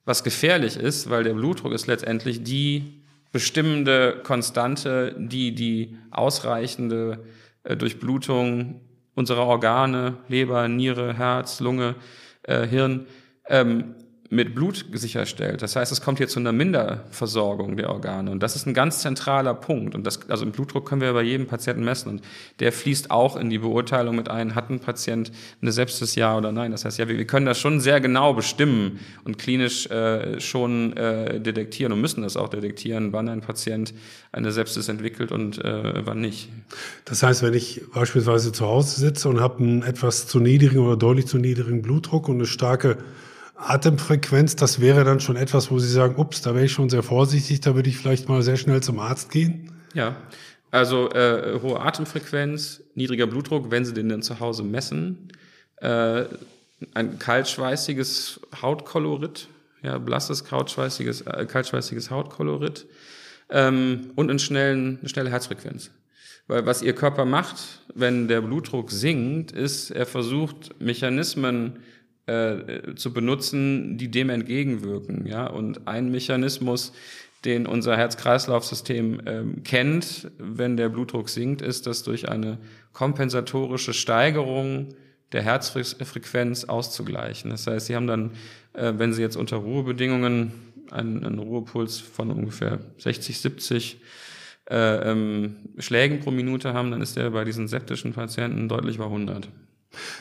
[0.06, 7.26] Was gefährlich ist, weil der Blutdruck ist letztendlich die bestimmende Konstante, die die ausreichende
[7.64, 8.80] Durchblutung
[9.14, 11.94] unserer Organe, Leber, Niere, Herz, Lunge,
[12.42, 13.06] äh, Hirn.
[13.46, 13.94] Ähm,
[14.32, 15.60] mit Blut sicherstellt.
[15.60, 18.30] Das heißt, es kommt hier zu einer Minderversorgung der Organe.
[18.30, 19.94] Und das ist ein ganz zentraler Punkt.
[19.94, 22.08] Und das, also im Blutdruck können wir bei jedem Patienten messen.
[22.08, 22.22] Und
[22.58, 26.50] der fließt auch in die Beurteilung mit ein, hat ein Patient eine Sepsis, ja oder
[26.50, 26.72] nein.
[26.72, 30.96] Das heißt, ja, wir, wir können das schon sehr genau bestimmen und klinisch äh, schon
[30.96, 33.92] äh, detektieren und müssen das auch detektieren, wann ein Patient
[34.32, 36.48] eine Sepsis entwickelt und äh, wann nicht.
[37.04, 40.96] Das heißt, wenn ich beispielsweise zu Hause sitze und habe einen etwas zu niedrigen oder
[40.96, 42.96] deutlich zu niedrigen Blutdruck und eine starke
[43.68, 47.02] Atemfrequenz, das wäre dann schon etwas, wo Sie sagen, ups, da wäre ich schon sehr
[47.02, 49.72] vorsichtig, da würde ich vielleicht mal sehr schnell zum Arzt gehen?
[49.94, 50.16] Ja,
[50.70, 55.28] also äh, hohe Atemfrequenz, niedriger Blutdruck, wenn Sie den dann zu Hause messen,
[55.76, 56.24] äh,
[56.94, 59.48] ein kaltschweißiges Hautkolorit,
[59.82, 62.86] ja, blasses, kaltschweißiges, äh, kaltschweißiges Hautkolorit
[63.50, 65.90] ähm, und einen schnellen, eine schnelle Herzfrequenz.
[66.46, 71.80] Weil was Ihr Körper macht, wenn der Blutdruck sinkt, ist, er versucht, Mechanismen
[72.26, 75.26] äh, zu benutzen, die dem entgegenwirken.
[75.26, 75.46] Ja?
[75.46, 76.92] Und ein Mechanismus,
[77.44, 82.58] den unser Herz-Kreislauf-System ähm, kennt, wenn der Blutdruck sinkt, ist, dass durch eine
[82.92, 84.94] kompensatorische Steigerung
[85.32, 87.50] der Herzfrequenz auszugleichen.
[87.50, 88.30] Das heißt, Sie haben dann,
[88.74, 90.52] äh, wenn Sie jetzt unter Ruhebedingungen
[90.90, 94.00] einen, einen Ruhepuls von ungefähr 60, 70
[94.70, 99.06] äh, ähm, Schlägen pro Minute haben, dann ist der bei diesen septischen Patienten deutlich über
[99.06, 99.48] 100.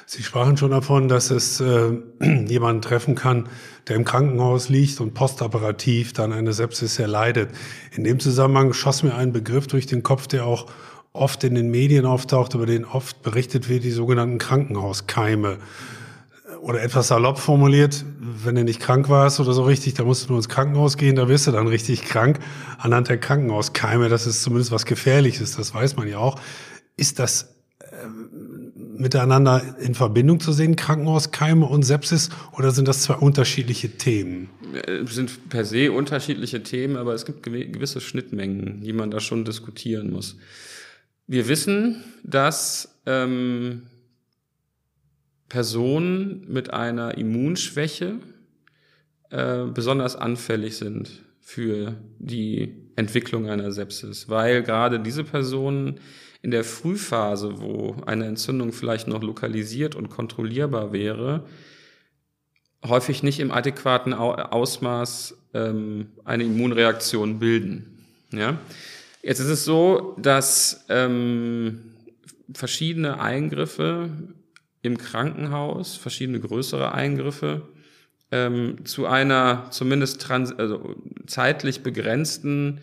[0.06, 1.92] Sie sprachen schon davon, dass es äh,
[2.48, 3.50] jemanden treffen kann,
[3.88, 7.50] der im Krankenhaus liegt und postoperativ dann eine Sepsis erleidet.
[7.96, 10.68] In dem Zusammenhang schoss mir ein Begriff durch den Kopf, der auch
[11.14, 15.58] oft in den Medien auftaucht, über den oft berichtet wird, die sogenannten Krankenhauskeime.
[16.62, 20.28] Oder etwas salopp formuliert, wenn du nicht krank warst oder so richtig, da musst du
[20.30, 22.40] nur ins Krankenhaus gehen, da wirst du dann richtig krank.
[22.78, 26.40] Anhand der Krankenhauskeime, das ist zumindest was Gefährliches, das weiß man ja auch.
[26.98, 27.56] Ist das
[29.02, 34.50] miteinander in Verbindung zu sehen, Krankenhauskeime und Sepsis, oder sind das zwei unterschiedliche Themen?
[34.86, 39.44] Es sind per se unterschiedliche Themen, aber es gibt gewisse Schnittmengen, die man da schon
[39.44, 40.38] diskutieren muss.
[41.28, 43.84] Wir wissen, dass ähm,
[45.50, 48.20] Personen mit einer Immunschwäche
[49.30, 56.00] äh, besonders anfällig sind für die Entwicklung einer Sepsis, weil gerade diese Personen
[56.42, 61.46] in der Frühphase, wo eine Entzündung vielleicht noch lokalisiert und kontrollierbar wäre,
[62.86, 68.06] häufig nicht im adäquaten Ausmaß ähm, eine Immunreaktion bilden.
[68.32, 68.58] Ja?
[69.22, 71.94] Jetzt ist es so, dass ähm,
[72.54, 74.10] verschiedene Eingriffe
[74.82, 77.62] im Krankenhaus, verschiedene größere Eingriffe,
[78.32, 80.96] ähm, zu einer zumindest trans also
[81.28, 82.82] zeitlich begrenzten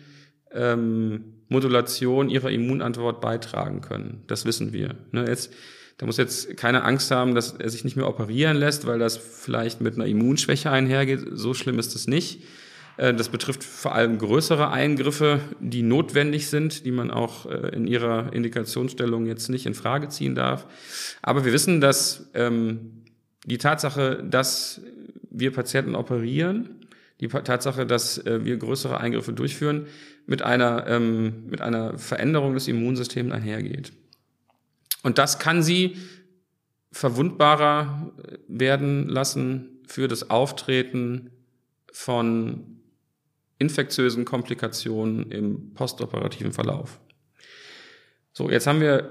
[0.51, 4.23] ähm, Modulation ihrer Immunantwort beitragen können.
[4.27, 4.95] Das wissen wir.
[5.11, 5.51] Ne, jetzt,
[5.97, 9.17] da muss jetzt keine Angst haben, dass er sich nicht mehr operieren lässt, weil das
[9.17, 11.21] vielleicht mit einer Immunschwäche einhergeht.
[11.33, 12.43] So schlimm ist es nicht.
[12.97, 17.87] Äh, das betrifft vor allem größere Eingriffe, die notwendig sind, die man auch äh, in
[17.87, 20.67] ihrer Indikationsstellung jetzt nicht in Frage ziehen darf.
[21.23, 23.05] Aber wir wissen, dass ähm,
[23.45, 24.81] die Tatsache, dass
[25.39, 26.85] wir Patienten operieren,
[27.19, 29.87] die Tatsache, dass äh, wir größere Eingriffe durchführen,
[30.25, 33.91] mit einer, ähm, mit einer Veränderung des Immunsystems einhergeht.
[35.03, 35.97] Und das kann sie
[36.91, 38.11] verwundbarer
[38.47, 41.31] werden lassen für das Auftreten
[41.91, 42.79] von
[43.57, 46.99] infektiösen Komplikationen im postoperativen Verlauf.
[48.31, 49.09] So, jetzt haben wir,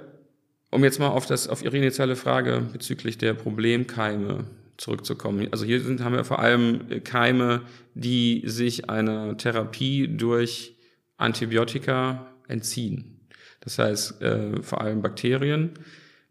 [0.71, 4.45] um jetzt mal auf das, auf Ihre initiale Frage bezüglich der Problemkeime
[4.79, 5.49] zurückzukommen.
[5.51, 7.63] Also hier sind, haben wir vor allem Keime,
[7.95, 10.77] die sich einer Therapie durch
[11.17, 13.21] Antibiotika entziehen.
[13.61, 15.73] Das heißt, äh, vor allem Bakterien,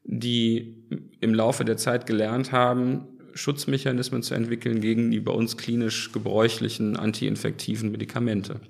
[0.04, 0.76] die
[1.20, 6.98] im Laufe der Zeit gelernt haben, Schutzmechanismen zu entwickeln gegen die bei uns klinisch gebräuchlichen
[6.98, 8.62] antiinfektiven Medikamente.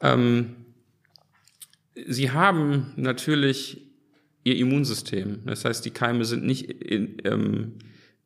[0.00, 0.56] Ähm,
[1.94, 3.86] sie haben natürlich
[4.44, 5.40] ihr Immunsystem.
[5.46, 7.74] Das heißt, die Keime sind nicht in, ähm,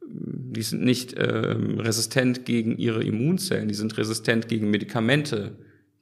[0.08, 5.56] die sind nicht ähm, resistent gegen ihre Immunzellen, die sind resistent gegen Medikamente,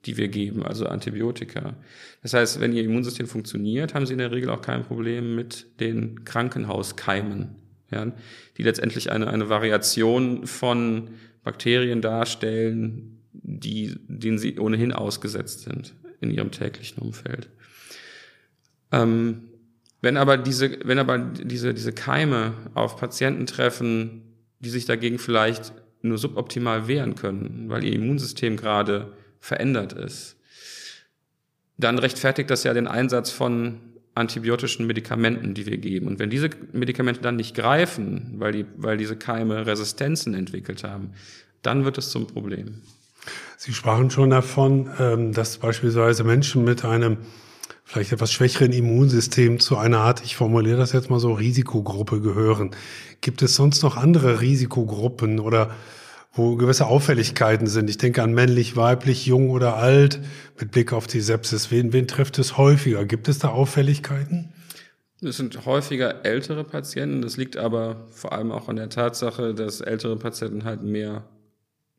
[0.05, 1.75] die wir geben, also Antibiotika.
[2.21, 5.79] Das heißt, wenn ihr Immunsystem funktioniert, haben sie in der Regel auch kein Problem mit
[5.79, 7.55] den Krankenhauskeimen,
[7.91, 8.11] ja,
[8.57, 11.09] die letztendlich eine, eine Variation von
[11.43, 17.49] Bakterien darstellen, die, denen sie ohnehin ausgesetzt sind in ihrem täglichen Umfeld.
[18.91, 19.49] Ähm,
[20.05, 24.21] wenn aber diese, wenn aber diese, diese Keime auf Patienten treffen,
[24.59, 30.37] die sich dagegen vielleicht nur suboptimal wehren können, weil ihr Immunsystem gerade verändert ist,
[31.77, 33.79] dann rechtfertigt das ja den Einsatz von
[34.13, 36.05] antibiotischen Medikamenten, die wir geben.
[36.05, 41.13] Und wenn diese Medikamente dann nicht greifen, weil, die, weil diese Keime Resistenzen entwickelt haben,
[41.63, 42.83] dann wird es zum Problem.
[43.57, 47.17] Sie sprachen schon davon, ähm, dass beispielsweise Menschen mit einem
[47.85, 52.71] vielleicht etwas schwächeren Immunsystem zu einer Art, ich formuliere das jetzt mal so, Risikogruppe gehören.
[53.21, 55.71] Gibt es sonst noch andere Risikogruppen oder
[56.33, 57.89] wo gewisse Auffälligkeiten sind?
[57.89, 60.19] Ich denke an männlich, weiblich, jung oder alt
[60.59, 61.71] mit Blick auf die Sepsis.
[61.71, 63.05] Wen, wen trifft es häufiger?
[63.05, 64.51] Gibt es da Auffälligkeiten?
[65.21, 67.21] Es sind häufiger ältere Patienten.
[67.21, 71.23] Das liegt aber vor allem auch an der Tatsache, dass ältere Patienten halt mehr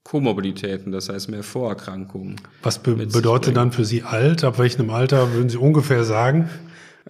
[0.06, 2.36] Komorbiditäten, das heißt mehr Vorerkrankungen.
[2.62, 4.44] Was be bedeutet dann für Sie alt?
[4.44, 6.48] Ab welchem Alter würden Sie ungefähr sagen?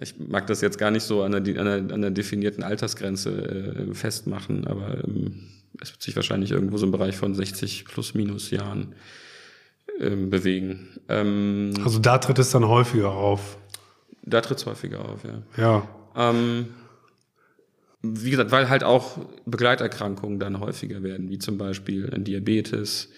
[0.01, 3.29] Ich mag das jetzt gar nicht so an der, an der, an der definierten Altersgrenze
[3.29, 5.43] äh, festmachen, aber ähm,
[5.79, 8.95] es wird sich wahrscheinlich irgendwo so im Bereich von 60 plus minus Jahren
[9.99, 10.89] ähm, bewegen.
[11.07, 13.59] Ähm, also da tritt es dann häufiger auf.
[14.23, 15.43] Da tritt es häufiger auf, ja.
[15.63, 15.87] Ja.
[18.01, 23.09] Wie gesagt, weil halt auch Begleiterkrankungen dann häufiger werden, wie zum Beispiel ein Diabetes,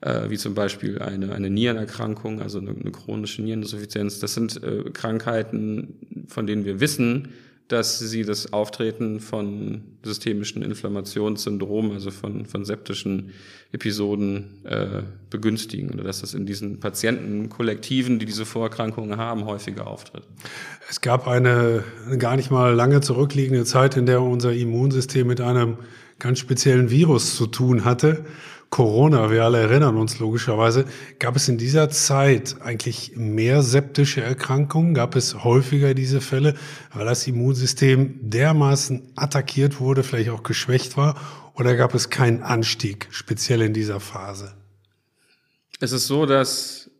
[0.00, 4.20] äh, wie zum Beispiel eine, eine Nierenerkrankung, also eine, eine chronische Niereninsuffizienz.
[4.20, 7.28] Das sind äh, Krankheiten, von denen wir wissen,
[7.70, 13.30] dass sie das Auftreten von systemischen Inflammationssyndromen, also von, von septischen
[13.70, 20.24] Episoden äh, begünstigen oder dass das in diesen Patientenkollektiven, die diese Vorerkrankungen haben, häufiger auftritt.
[20.88, 25.40] Es gab eine, eine gar nicht mal lange zurückliegende Zeit, in der unser Immunsystem mit
[25.40, 25.76] einem
[26.18, 28.24] ganz speziellen Virus zu tun hatte.
[28.70, 30.84] Corona, wir alle erinnern uns logischerweise,
[31.18, 34.94] gab es in dieser Zeit eigentlich mehr septische Erkrankungen?
[34.94, 36.54] Gab es häufiger diese Fälle,
[36.94, 41.20] weil das Immunsystem dermaßen attackiert wurde, vielleicht auch geschwächt war?
[41.54, 44.54] Oder gab es keinen Anstieg, speziell in dieser Phase?
[45.80, 46.90] Es ist so, dass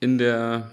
[0.00, 0.70] in der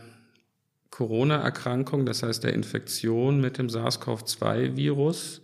[0.90, 5.43] Corona-Erkrankung, das heißt der Infektion mit dem SARS-CoV-2-Virus,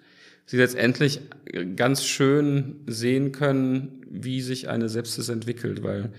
[0.50, 1.22] Sie letztendlich
[1.76, 6.12] ganz schön sehen können, wie sich eine Sepsis entwickelt, weil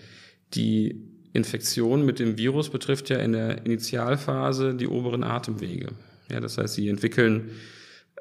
[0.55, 5.89] die Infektion mit dem Virus betrifft ja in der Initialphase die oberen Atemwege.
[6.31, 7.51] Ja, das heißt, sie entwickeln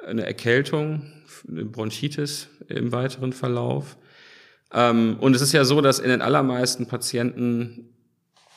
[0.03, 1.03] eine Erkältung,
[1.47, 3.95] eine Bronchitis im weiteren Verlauf.
[4.73, 7.93] Ähm, und es ist ja so, dass in den allermeisten Patienten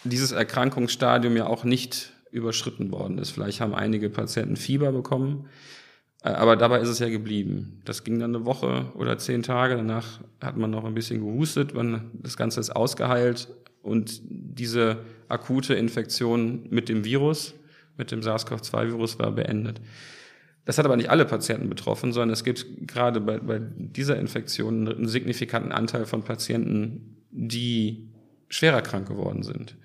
[0.04, 3.28] dieses Erkrankungsstadium ja auch nicht überschritten worden ist.
[3.28, 5.50] Vielleicht haben einige Patienten Fieber bekommen,
[6.22, 7.80] aber dabei ist es ja geblieben.
[7.84, 9.76] Das ging dann eine Woche oder zehn Tage.
[9.76, 13.48] Danach hat man noch ein bisschen gehustet, man, das Ganze ist ausgeheilt
[13.82, 17.54] und diese akute Infektion mit dem Virus,
[17.96, 19.80] mit dem SARS-CoV-2-Virus war beendet.
[20.64, 24.88] Das hat aber nicht alle Patienten betroffen, sondern es gibt gerade bei, bei dieser Infektion
[24.88, 28.10] einen signifikanten Anteil von Patienten, die
[28.48, 29.76] schwerer krank geworden sind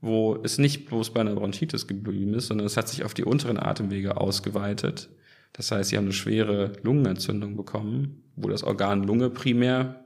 [0.00, 3.24] wo es nicht bloß bei einer Bronchitis geblieben ist, sondern es hat sich auf die
[3.24, 5.08] unteren Atemwege ausgeweitet.
[5.56, 10.04] Das heißt, sie haben eine schwere Lungenentzündung bekommen, wo das Organ Lunge primär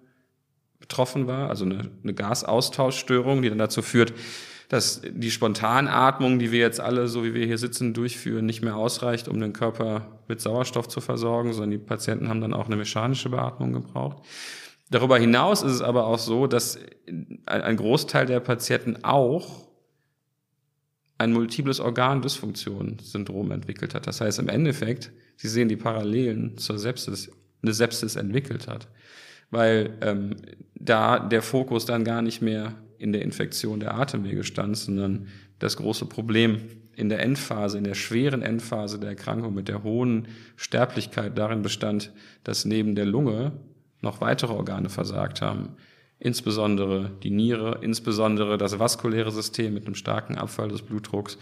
[0.78, 4.12] betroffen war, also eine, eine Gasaustauschstörung, die dann dazu führt,
[4.68, 8.76] dass die Spontanatmung, die wir jetzt alle, so wie wir hier sitzen, durchführen, nicht mehr
[8.76, 12.76] ausreicht, um den Körper mit Sauerstoff zu versorgen, sondern die Patienten haben dann auch eine
[12.76, 14.24] mechanische Beatmung gebraucht.
[14.88, 16.78] Darüber hinaus ist es aber auch so, dass
[17.46, 19.68] ein Großteil der Patienten auch
[21.18, 24.06] ein multiples Organ-Dysfunktion-Syndrom entwickelt hat.
[24.06, 27.30] Das heißt im Endeffekt, Sie sehen die Parallelen zur Sepsis,
[27.62, 28.88] eine Sepsis entwickelt hat,
[29.50, 30.36] weil ähm,
[30.74, 35.76] da der Fokus dann gar nicht mehr in der Infektion der Atemwege stand, sondern das
[35.76, 36.60] große Problem
[36.94, 42.12] in der Endphase, in der schweren Endphase der Erkrankung mit der hohen Sterblichkeit darin bestand,
[42.44, 43.52] dass neben der Lunge
[44.02, 45.76] noch weitere Organe versagt haben
[46.20, 51.38] insbesondere die Niere, insbesondere das vaskuläre System mit einem starken Abfall des Blutdrucks,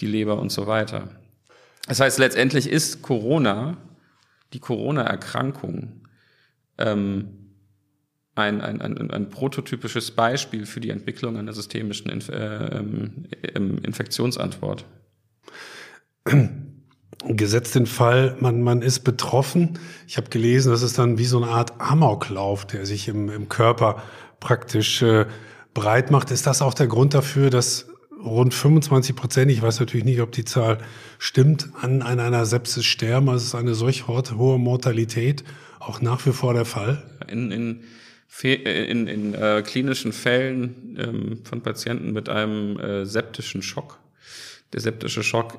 [0.00, 1.10] die Leber und so weiter.
[1.86, 3.76] Das heißt, letztendlich ist Corona,
[4.52, 6.02] die Corona-Erkrankung,
[6.78, 7.42] ähm,
[8.34, 12.78] ein, ein, ein, ein prototypisches Beispiel für die Entwicklung einer systemischen Inf äh,
[13.54, 14.86] ähm, Infektionsantwort.
[17.24, 19.78] Gesetzt den Fall, man, man ist betroffen.
[20.08, 23.48] Ich habe gelesen, das ist dann wie so eine Art Amoklauf, der sich im, im
[23.48, 24.02] Körper
[24.40, 25.26] praktisch äh,
[25.74, 26.30] breit macht.
[26.30, 27.91] Ist das auch der Grund dafür, dass
[28.24, 30.78] rund 25 Prozent, ich weiß natürlich nicht, ob die Zahl
[31.18, 33.28] stimmt, an, an einer Sepsis sterben?
[33.28, 35.44] Also ist eine solch hohe Mortalität
[35.78, 37.02] auch nach wie vor der Fall?
[37.28, 37.84] In, in,
[38.42, 43.98] in, in äh, klinischen Fällen ähm, von Patienten mit einem äh, septischen Schock.
[44.72, 45.58] Der septische Schock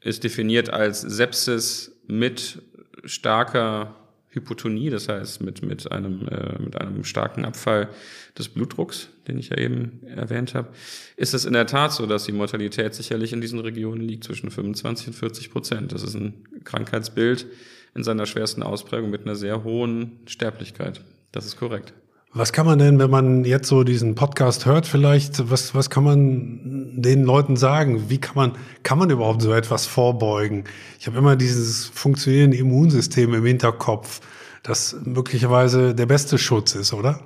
[0.00, 2.60] ist definiert als Sepsis mit
[3.04, 3.94] starker
[4.32, 7.90] Hypotonie, das heißt mit, mit, einem, äh, mit einem starken Abfall
[8.38, 10.68] des Blutdrucks, den ich ja eben erwähnt habe,
[11.16, 14.50] ist es in der Tat so, dass die Mortalität sicherlich in diesen Regionen liegt zwischen
[14.50, 15.92] 25 und 40 Prozent.
[15.92, 17.46] Das ist ein Krankheitsbild
[17.94, 21.02] in seiner schwersten Ausprägung mit einer sehr hohen Sterblichkeit.
[21.30, 21.92] Das ist korrekt.
[22.34, 26.02] Was kann man denn, wenn man jetzt so diesen Podcast hört, vielleicht, was, was kann
[26.02, 28.08] man den Leuten sagen?
[28.08, 30.64] Wie kann man, kann man überhaupt so etwas vorbeugen?
[30.98, 34.20] Ich habe immer dieses funktionierende Immunsystem im Hinterkopf,
[34.62, 37.20] das möglicherweise der beste Schutz ist, oder?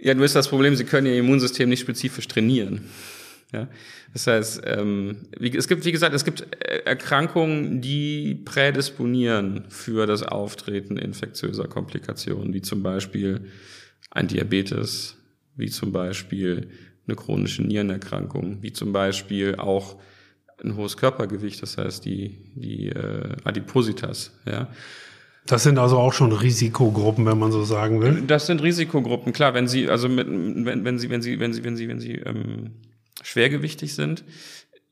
[0.00, 2.88] Ja, du hast das Problem, sie können ihr Immunsystem nicht spezifisch trainieren.
[3.52, 3.68] Ja,
[4.14, 6.46] das heißt, ähm, wie, es gibt, wie gesagt, es gibt
[6.86, 13.42] Erkrankungen, die prädisponieren für das Auftreten infektiöser Komplikationen, wie zum Beispiel
[14.10, 15.16] ein Diabetes,
[15.56, 16.70] wie zum Beispiel
[17.06, 19.96] eine chronische Nierenerkrankung, wie zum Beispiel auch
[20.64, 24.32] ein hohes Körpergewicht, das heißt die, die äh, Adipositas.
[24.46, 24.68] Ja.
[25.46, 28.22] Das sind also auch schon Risikogruppen, wenn man so sagen will.
[28.26, 29.54] Das sind Risikogruppen, klar.
[29.54, 32.12] Wenn Sie also mit, wenn, wenn Sie wenn Sie wenn Sie wenn Sie wenn Sie
[32.12, 32.70] ähm,
[33.22, 34.24] schwergewichtig sind,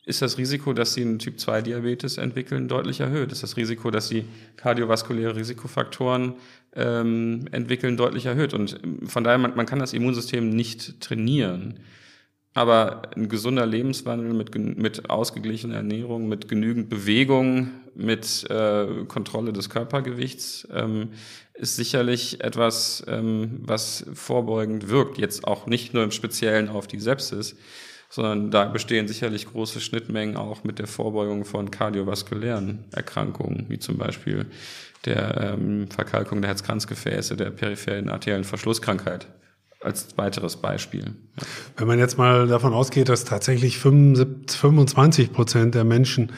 [0.04, 3.32] ist das Risiko, dass sie einen Typ-2-Diabetes entwickeln, deutlich erhöht.
[3.32, 4.24] Ist das Risiko, dass sie
[4.56, 6.34] kardiovaskuläre Risikofaktoren
[6.74, 8.54] ähm, entwickeln, deutlich erhöht.
[8.54, 11.80] Und ähm, von daher, man, man kann das Immunsystem nicht trainieren.
[12.52, 19.70] Aber ein gesunder Lebenswandel mit, mit ausgeglichener Ernährung, mit genügend Bewegung, mit äh, Kontrolle des
[19.70, 21.10] Körpergewichts ähm,
[21.54, 25.18] ist sicherlich etwas, ähm, was vorbeugend wirkt.
[25.18, 27.54] Jetzt auch nicht nur im Speziellen auf die Sepsis,
[28.11, 33.96] sondern da bestehen sicherlich große Schnittmengen auch mit der Vorbeugung von kardiovaskulären Erkrankungen, wie zum
[33.96, 34.46] Beispiel
[35.05, 39.29] der ähm, Verkalkung der Herzkranzgefäße, der peripheren arteriellen Verschlusskrankheit
[39.81, 41.05] als weiteres Beispiel.
[41.37, 41.46] Ja.
[41.77, 46.33] Wenn man jetzt mal davon ausgeht, dass tatsächlich 25 Prozent der Menschen,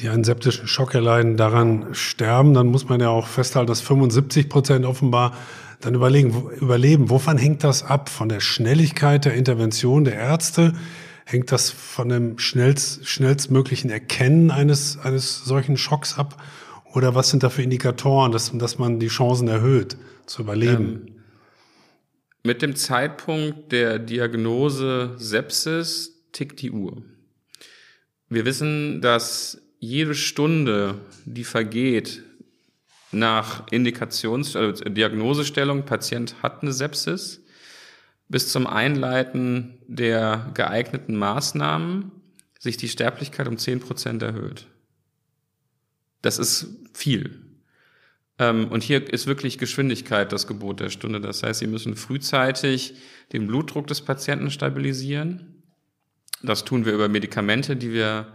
[0.00, 4.48] die einen septischen Schock erleiden, daran sterben, dann muss man ja auch festhalten, dass 75
[4.48, 5.36] Prozent offenbar
[5.80, 7.10] dann überlegen, überleben.
[7.10, 8.08] Wovon hängt das ab?
[8.08, 10.72] Von der Schnelligkeit der Intervention der Ärzte?
[11.30, 16.42] Hängt das von dem schnellst, schnellstmöglichen Erkennen eines, eines solchen Schocks ab?
[16.92, 21.06] Oder was sind da für Indikatoren, dass, dass man die Chancen erhöht, zu überleben?
[21.06, 21.14] Ähm,
[22.42, 27.00] mit dem Zeitpunkt der Diagnose Sepsis tickt die Uhr.
[28.28, 32.24] Wir wissen, dass jede Stunde, die vergeht
[33.12, 37.40] nach Indikations- also Diagnosestellung, Patient hat eine Sepsis,
[38.30, 42.12] bis zum Einleiten der geeigneten Maßnahmen
[42.58, 44.66] sich die Sterblichkeit um zehn Prozent erhöht.
[46.22, 47.40] Das ist viel.
[48.38, 51.20] Ähm, und hier ist wirklich Geschwindigkeit das Gebot der Stunde.
[51.20, 52.94] Das heißt, Sie müssen frühzeitig
[53.32, 55.62] den Blutdruck des Patienten stabilisieren.
[56.42, 58.28] Das tun wir über Medikamente, die wir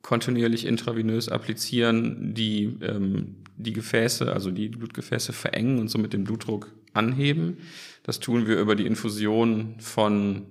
[0.00, 6.72] kontinuierlich intravenös applizieren, die ähm, die Gefäße, also die Blutgefäße verengen und somit den Blutdruck
[6.92, 7.58] anheben.
[8.06, 10.46] Das tun wir über die Infusion von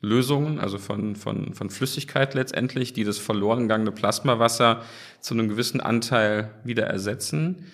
[0.00, 4.82] Lösungen, also von, von, von Flüssigkeit letztendlich, die das verloren gegangene Plasmawasser
[5.20, 7.66] zu einem gewissen Anteil wieder ersetzen.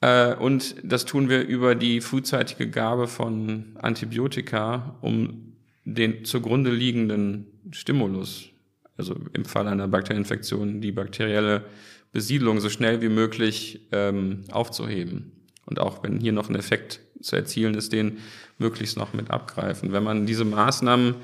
[0.00, 5.52] Äh, und das tun wir über die frühzeitige Gabe von Antibiotika, um
[5.84, 8.48] den zugrunde liegenden Stimulus,
[8.96, 11.66] also im Fall einer Bakterieninfektion, die bakterielle
[12.12, 15.32] Besiedlung so schnell wie möglich ähm, aufzuheben.
[15.66, 18.18] Und auch wenn hier noch ein Effekt zu erzielen ist, den
[18.58, 19.92] möglichst noch mit abgreifen.
[19.92, 21.14] Wenn man diese Maßnahmen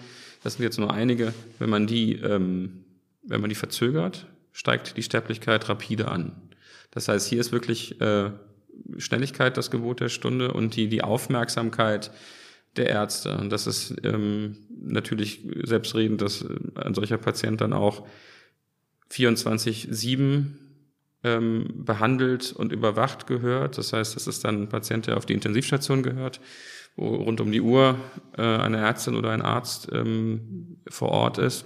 [0.43, 2.84] das sind jetzt nur einige, wenn man die, ähm,
[3.22, 6.32] wenn man die verzögert, steigt die Sterblichkeit rapide an.
[6.91, 8.30] Das heißt, hier ist wirklich äh,
[8.97, 12.11] Schnelligkeit das Gebot der Stunde und die, die Aufmerksamkeit
[12.76, 13.36] der Ärzte.
[13.36, 18.07] Und das ist ähm, natürlich selbstredend, dass ein solcher Patient dann auch
[19.12, 20.47] 24-7
[21.23, 23.79] ähm, behandelt und überwacht gehört.
[23.79, 26.41] Das heißt, das ist dann ein Patient, der auf die Intensivstation gehört
[26.97, 27.97] wo rund um die Uhr
[28.37, 31.64] äh, eine Ärztin oder ein Arzt ähm, vor Ort ist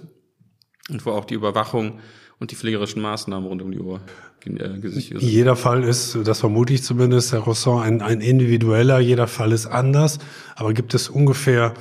[0.89, 1.99] und wo auch die Überwachung
[2.39, 4.01] und die pflegerischen Maßnahmen rund um die Uhr
[4.45, 5.29] äh, gesichert sind.
[5.29, 9.65] Jeder Fall ist, das vermute ich zumindest, Herr Rosson, ein, ein individueller, jeder Fall ist
[9.65, 10.19] anders.
[10.55, 11.73] Aber gibt es ungefähr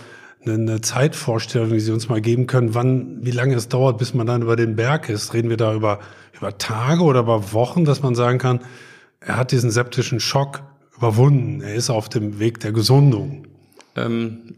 [0.46, 4.26] eine, Zeitvorstellung, die Sie uns mal geben können, wann, wie lange es dauert, bis man
[4.26, 5.34] dann über den Berg ist?
[5.34, 6.00] Reden wir da über,
[6.36, 8.60] über Tage oder über Wochen, dass man sagen kann,
[9.20, 10.62] er hat diesen septischen Schock
[10.96, 11.60] überwunden.
[11.60, 13.46] Er ist auf dem Weg der Gesundung.
[13.96, 14.54] Ähm,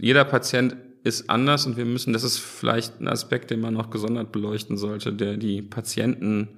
[0.00, 3.90] jeder Patient ist anders und wir müssen, das ist vielleicht ein Aspekt, den man noch
[3.90, 6.48] gesondert beleuchten sollte, der die Patienten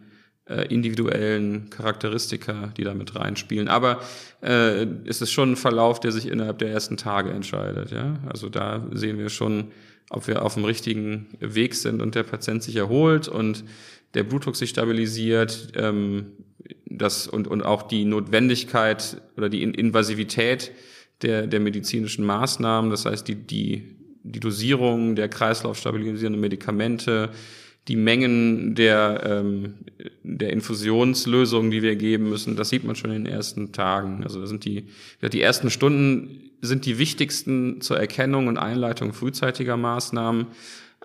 [0.48, 3.68] äh, individuellen Charakteristika, die da mit reinspielen.
[3.68, 4.00] Aber
[4.42, 7.90] äh, es ist schon ein Verlauf, der sich innerhalb der ersten Tage entscheidet.
[7.90, 8.18] Ja?
[8.28, 9.68] Also da sehen wir schon,
[10.10, 13.64] ob wir auf dem richtigen Weg sind und der Patient sich erholt und
[14.12, 16.26] der Blutdruck sich stabilisiert, ähm,
[16.86, 20.72] das und, und auch die Notwendigkeit oder die Invasivität
[21.22, 27.30] der, der medizinischen Maßnahmen, das heißt die, die, die Dosierung der kreislaufstabilisierenden Medikamente,
[27.88, 29.74] die Mengen der, ähm,
[30.22, 34.24] der Infusionslösungen, die wir geben müssen, das sieht man schon in den ersten Tagen.
[34.24, 34.86] Also da sind die,
[35.22, 40.46] die ersten Stunden sind die wichtigsten zur Erkennung und Einleitung frühzeitiger Maßnahmen.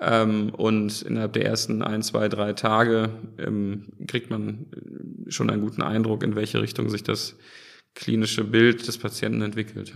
[0.02, 4.68] Ähm, und innerhalb der ersten ein, zwei, drei Tage ähm, kriegt man
[5.28, 7.36] schon einen guten Eindruck, in welche Richtung sich das
[7.96, 9.94] klinische Bild des Patienten entwickelt.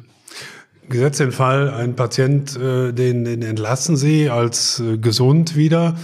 [0.90, 5.98] Gesetzt den Fall, ein Patient, äh, den, den entlassen Sie als äh, gesund wieder,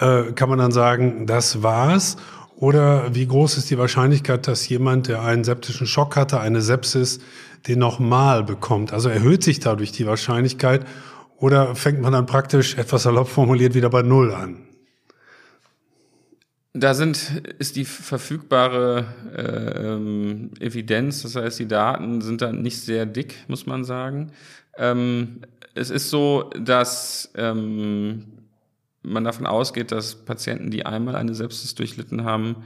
[0.00, 2.16] äh, kann man dann sagen, das war's?
[2.56, 7.20] Oder wie groß ist die Wahrscheinlichkeit, dass jemand, der einen septischen Schock hatte, eine Sepsis,
[7.66, 8.92] den nochmal bekommt?
[8.92, 10.86] Also erhöht sich dadurch die Wahrscheinlichkeit
[11.38, 14.58] oder fängt man dann praktisch etwas salopp formuliert wieder bei Null an?
[16.76, 22.80] Da sind, ist die verfügbare äh, ähm, Evidenz, das heißt, die Daten sind dann nicht
[22.80, 24.32] sehr dick, muss man sagen.
[24.76, 25.42] Ähm,
[25.74, 28.24] es ist so, dass ähm,
[29.04, 32.56] man davon ausgeht, dass Patienten, die einmal eine Sepsis durchlitten haben,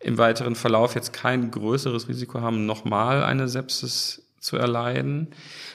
[0.00, 5.28] im weiteren Verlauf jetzt kein größeres Risiko haben, nochmal eine Sepsis zu erleiden.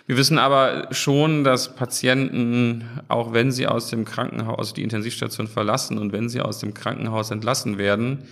[0.06, 5.48] Wir wissen aber schon, dass Patienten, auch wenn sie aus dem Krankenhaus, also die Intensivstation
[5.48, 8.24] verlassen und wenn sie aus dem Krankenhaus entlassen werden,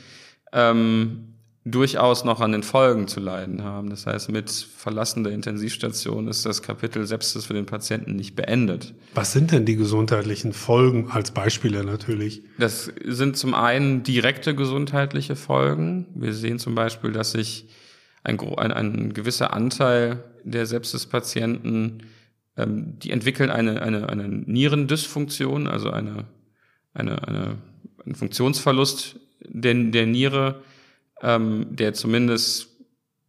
[0.53, 1.30] ähm,
[1.63, 3.91] durchaus noch an den Folgen zu leiden haben.
[3.91, 8.95] Das heißt, mit Verlassen der Intensivstation ist das Kapitel Sepsis für den Patienten nicht beendet.
[9.13, 12.41] Was sind denn die gesundheitlichen Folgen als Beispiele natürlich?
[12.57, 16.07] Das sind zum einen direkte gesundheitliche Folgen.
[16.15, 17.67] Wir sehen zum Beispiel, dass sich
[18.23, 22.03] ein, ein, ein gewisser Anteil der Sepsispatienten,
[22.57, 26.25] ähm, die entwickeln eine, eine, eine Nierendysfunktion, also eine,
[26.95, 27.57] eine, eine,
[28.03, 30.63] einen Funktionsverlust der, der Niere,
[31.21, 32.69] ähm, der zumindest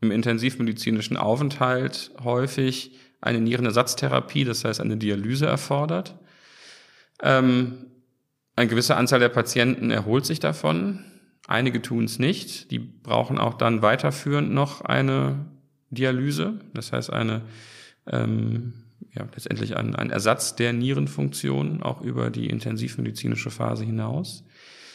[0.00, 6.16] im intensivmedizinischen Aufenthalt häufig eine Nierenersatztherapie, das heißt eine Dialyse erfordert.
[7.22, 7.86] Ähm,
[8.56, 11.04] eine gewisse Anzahl der Patienten erholt sich davon.
[11.46, 12.70] Einige tun es nicht.
[12.70, 15.46] Die brauchen auch dann weiterführend noch eine
[15.90, 17.42] Dialyse, das heißt eine
[18.06, 18.74] ähm,
[19.14, 24.44] ja, letztendlich ein, ein Ersatz der Nierenfunktion auch über die intensivmedizinische Phase hinaus.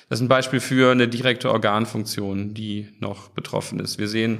[0.10, 4.00] Das ist ein Beispiel für eine direkte Organfunktion, die noch betroffen ist.
[4.00, 4.40] Wir sehen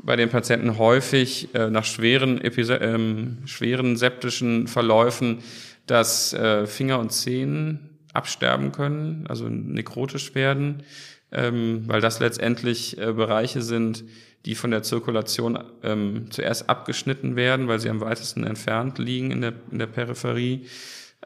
[0.00, 5.38] bei den Patienten häufig äh, nach schweren, Epise ähm, schweren septischen Verläufen,
[5.86, 10.84] dass äh, Finger und Zehen absterben können, also nekrotisch werden,
[11.32, 14.04] ähm, weil das letztendlich äh, Bereiche sind,
[14.44, 19.40] die von der Zirkulation ähm, zuerst abgeschnitten werden, weil sie am weitesten entfernt liegen in
[19.40, 20.66] der, in der Peripherie.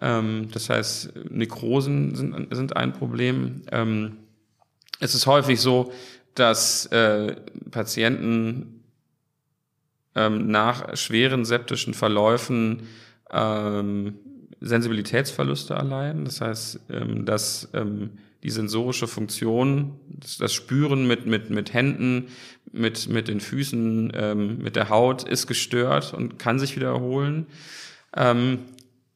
[0.01, 3.62] Ähm, das heißt, Nekrosen sind, sind ein Problem.
[3.70, 4.16] Ähm,
[5.01, 5.93] es ist häufig so,
[6.34, 7.36] dass äh,
[7.70, 8.84] Patienten
[10.14, 12.88] ähm, nach schweren septischen Verläufen
[13.30, 14.14] ähm,
[14.61, 16.24] Sensibilitätsverluste erleiden.
[16.24, 18.11] Das heißt, ähm, dass ähm,
[18.43, 19.99] die sensorische Funktion,
[20.38, 22.28] das, Spüren mit, mit, mit Händen,
[22.72, 27.47] mit, mit den Füßen, mit der Haut ist gestört und kann sich wiederholen.
[28.16, 28.59] Ähm,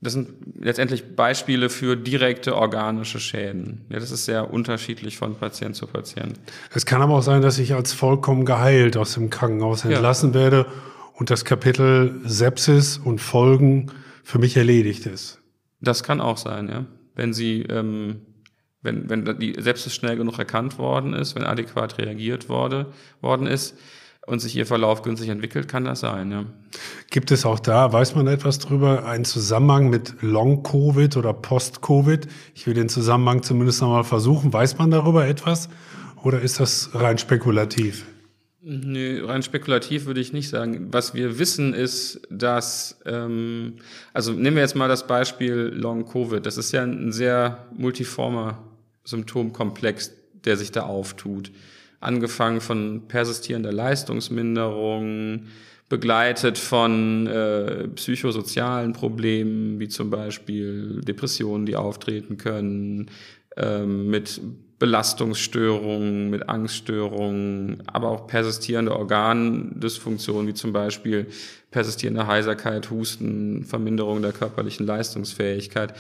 [0.00, 0.28] das sind
[0.60, 3.86] letztendlich Beispiele für direkte organische Schäden.
[3.88, 6.38] Ja, das ist sehr unterschiedlich von Patient zu Patient.
[6.74, 10.40] Es kann aber auch sein, dass ich als vollkommen geheilt aus dem Krankenhaus entlassen ja.
[10.40, 10.66] werde
[11.14, 13.90] und das Kapitel Sepsis und Folgen
[14.22, 15.40] für mich erledigt ist.
[15.80, 16.84] Das kann auch sein, ja.
[17.14, 18.20] Wenn Sie, ähm,
[18.82, 22.92] wenn, wenn die Sepsis schnell genug erkannt worden ist, wenn adäquat reagiert wurde,
[23.22, 23.78] worden ist,
[24.26, 26.30] und sich ihr Verlauf günstig entwickelt, kann das sein.
[26.32, 26.44] Ja.
[27.10, 32.26] Gibt es auch da, weiß man etwas drüber, einen Zusammenhang mit Long-Covid oder Post-Covid?
[32.54, 34.52] Ich will den Zusammenhang zumindest nochmal versuchen.
[34.52, 35.68] Weiß man darüber etwas
[36.22, 38.04] oder ist das rein spekulativ?
[38.68, 40.88] Nö, rein spekulativ würde ich nicht sagen.
[40.90, 43.74] Was wir wissen ist, dass, ähm,
[44.12, 46.44] also nehmen wir jetzt mal das Beispiel Long-Covid.
[46.44, 48.58] Das ist ja ein sehr multiformer
[49.04, 50.10] Symptomkomplex,
[50.44, 51.52] der sich da auftut
[52.00, 55.46] angefangen von persistierender Leistungsminderung,
[55.88, 63.10] begleitet von äh, psychosozialen Problemen, wie zum Beispiel Depressionen, die auftreten können,
[63.56, 64.40] äh, mit
[64.78, 71.28] Belastungsstörungen, mit Angststörungen, aber auch persistierende Organdysfunktionen, wie zum Beispiel
[71.70, 75.94] persistierende Heiserkeit, Husten, Verminderung der körperlichen Leistungsfähigkeit.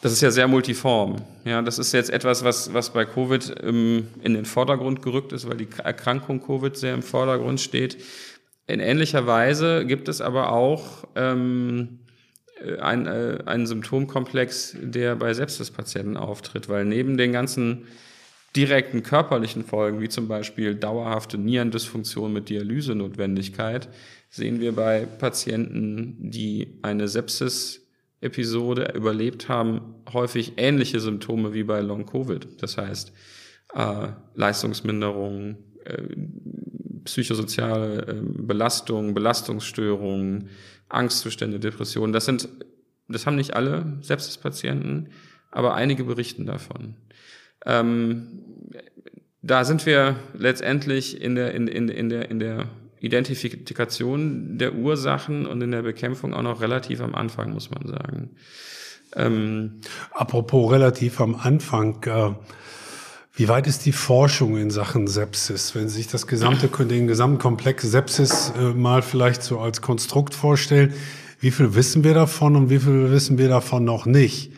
[0.00, 1.16] Das ist ja sehr multiform.
[1.44, 5.48] Ja, das ist jetzt etwas, was, was bei Covid ähm, in den Vordergrund gerückt ist,
[5.48, 7.98] weil die Erkrankung Covid sehr im Vordergrund steht.
[8.68, 11.98] In ähnlicher Weise gibt es aber auch ähm,
[12.80, 17.88] ein, äh, einen Symptomkomplex, der bei Sepsispatienten auftritt, weil neben den ganzen
[18.54, 23.88] direkten körperlichen Folgen, wie zum Beispiel dauerhafte Nierendysfunktion mit Dialysenotwendigkeit,
[24.30, 27.87] sehen wir bei Patienten, die eine Sepsis
[28.20, 32.62] Episode überlebt haben, häufig ähnliche Symptome wie bei Long-Covid.
[32.62, 33.12] Das heißt,
[33.74, 36.02] äh, Leistungsminderung, äh,
[37.04, 40.48] psychosoziale äh, Belastung, Belastungsstörungen,
[40.88, 42.12] Angstzustände, Depressionen.
[42.12, 42.48] Das sind,
[43.08, 45.10] das haben nicht alle Sepsispatienten,
[45.50, 46.96] aber einige berichten davon.
[47.64, 48.42] Ähm,
[49.42, 52.68] da sind wir letztendlich in der, in, in, in der, in der
[53.00, 58.30] Identifikation der Ursachen und in der Bekämpfung auch noch relativ am Anfang, muss man sagen.
[59.16, 59.80] Ähm,
[60.12, 62.30] Apropos relativ am Anfang, äh,
[63.34, 65.74] wie weit ist die Forschung in Sachen Sepsis?
[65.74, 70.34] Wenn Sie sich das gesamte, den gesamten Komplex Sepsis äh, mal vielleicht so als Konstrukt
[70.34, 70.92] vorstellen,
[71.40, 74.52] wie viel wissen wir davon und wie viel wissen wir davon noch nicht?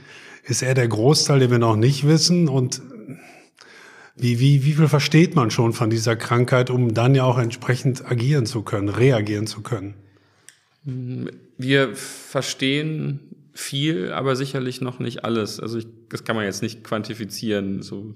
[0.45, 2.49] Ist er der Großteil, den wir noch nicht wissen?
[2.49, 2.81] Und
[4.21, 8.05] wie, wie, wie viel versteht man schon von dieser Krankheit, um dann ja auch entsprechend
[8.05, 9.95] agieren zu können, reagieren zu können?
[10.85, 13.21] Wir verstehen
[13.53, 15.61] viel, aber sicherlich noch nicht alles.
[15.61, 17.83] Also ich, das kann man jetzt nicht quantifizieren.
[17.83, 18.15] So.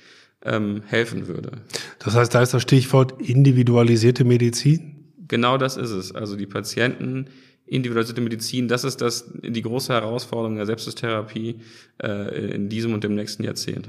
[0.45, 1.51] ähm, helfen würde.
[1.99, 5.11] Das heißt, da ist das Stichwort individualisierte Medizin?
[5.27, 6.15] Genau das ist es.
[6.15, 7.27] Also die Patienten,
[7.67, 11.57] individualisierte Medizin, das ist das, die große Herausforderung der Sepsistherapie
[12.01, 13.89] äh, in diesem und dem nächsten Jahrzehnt.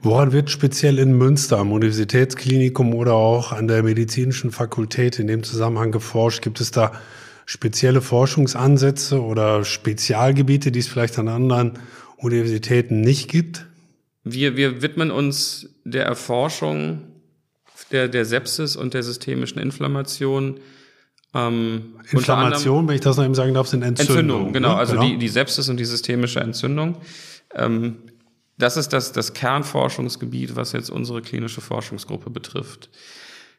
[0.00, 5.42] Woran wird speziell in Münster am Universitätsklinikum oder auch an der medizinischen Fakultät in dem
[5.42, 6.40] Zusammenhang geforscht?
[6.40, 6.92] Gibt es da
[7.48, 11.78] spezielle Forschungsansätze oder Spezialgebiete, die es vielleicht an anderen
[12.18, 13.64] Universitäten nicht gibt?
[14.22, 17.06] Wir, wir widmen uns der Erforschung
[17.90, 20.60] der, der Sepsis und der systemischen Inflammation.
[21.32, 24.18] Ähm, Inflammation, wenn ich das noch eben sagen darf, sind Entzündungen.
[24.18, 24.74] Entzündung, genau.
[24.74, 24.76] Ne?
[24.76, 25.06] Also genau.
[25.06, 26.98] Die, die Sepsis und die systemische Entzündung.
[27.54, 27.96] Ähm,
[28.58, 32.90] das ist das, das Kernforschungsgebiet, was jetzt unsere klinische Forschungsgruppe betrifft.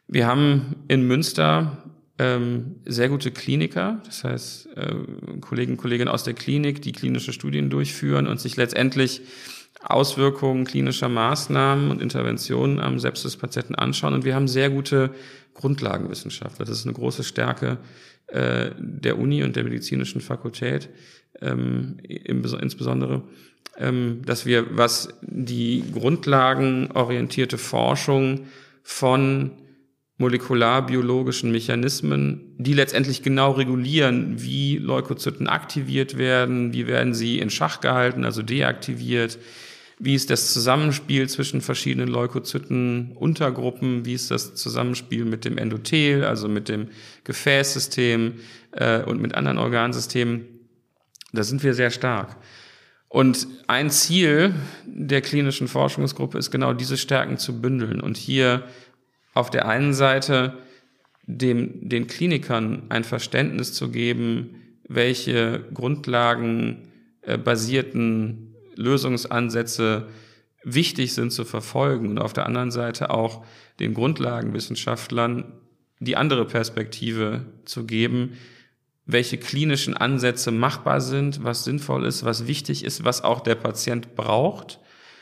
[0.06, 1.82] Wir haben in Münster
[2.20, 4.94] ähm, sehr gute Kliniker, das heißt äh,
[5.40, 9.22] Kollegen und Kolleginnen aus der Klinik, die klinische Studien durchführen und sich letztendlich
[9.82, 14.12] Auswirkungen klinischer Maßnahmen und Interventionen am Sepsispatienten anschauen.
[14.12, 15.14] Und wir haben sehr gute
[15.54, 16.66] Grundlagenwissenschaftler.
[16.66, 17.78] Das ist eine große Stärke
[18.26, 20.90] äh, der Uni und der medizinischen Fakultät
[21.40, 23.22] ähm, im, insbesondere,
[23.78, 28.48] ähm, dass wir, was die grundlagenorientierte Forschung
[28.82, 29.52] von
[30.20, 37.80] molekularbiologischen Mechanismen, die letztendlich genau regulieren, wie Leukozyten aktiviert werden, wie werden sie in Schach
[37.80, 39.38] gehalten, also deaktiviert,
[39.98, 46.24] wie ist das Zusammenspiel zwischen verschiedenen Leukozyten, Untergruppen, wie ist das Zusammenspiel mit dem Endothel,
[46.24, 46.88] also mit dem
[47.24, 48.34] Gefäßsystem
[48.72, 50.44] äh, und mit anderen Organsystemen.
[51.32, 52.36] Da sind wir sehr stark.
[53.08, 54.54] Und ein Ziel
[54.86, 58.64] der klinischen Forschungsgruppe ist genau diese Stärken zu bündeln und hier
[59.40, 60.58] auf der einen Seite
[61.24, 70.08] dem, den Klinikern ein Verständnis zu geben, welche grundlagenbasierten äh, Lösungsansätze
[70.62, 73.46] wichtig sind zu verfolgen und auf der anderen Seite auch
[73.78, 75.54] den Grundlagenwissenschaftlern
[76.00, 78.32] die andere Perspektive zu geben,
[79.06, 84.16] welche klinischen Ansätze machbar sind, was sinnvoll ist, was wichtig ist, was auch der Patient
[84.16, 84.80] braucht,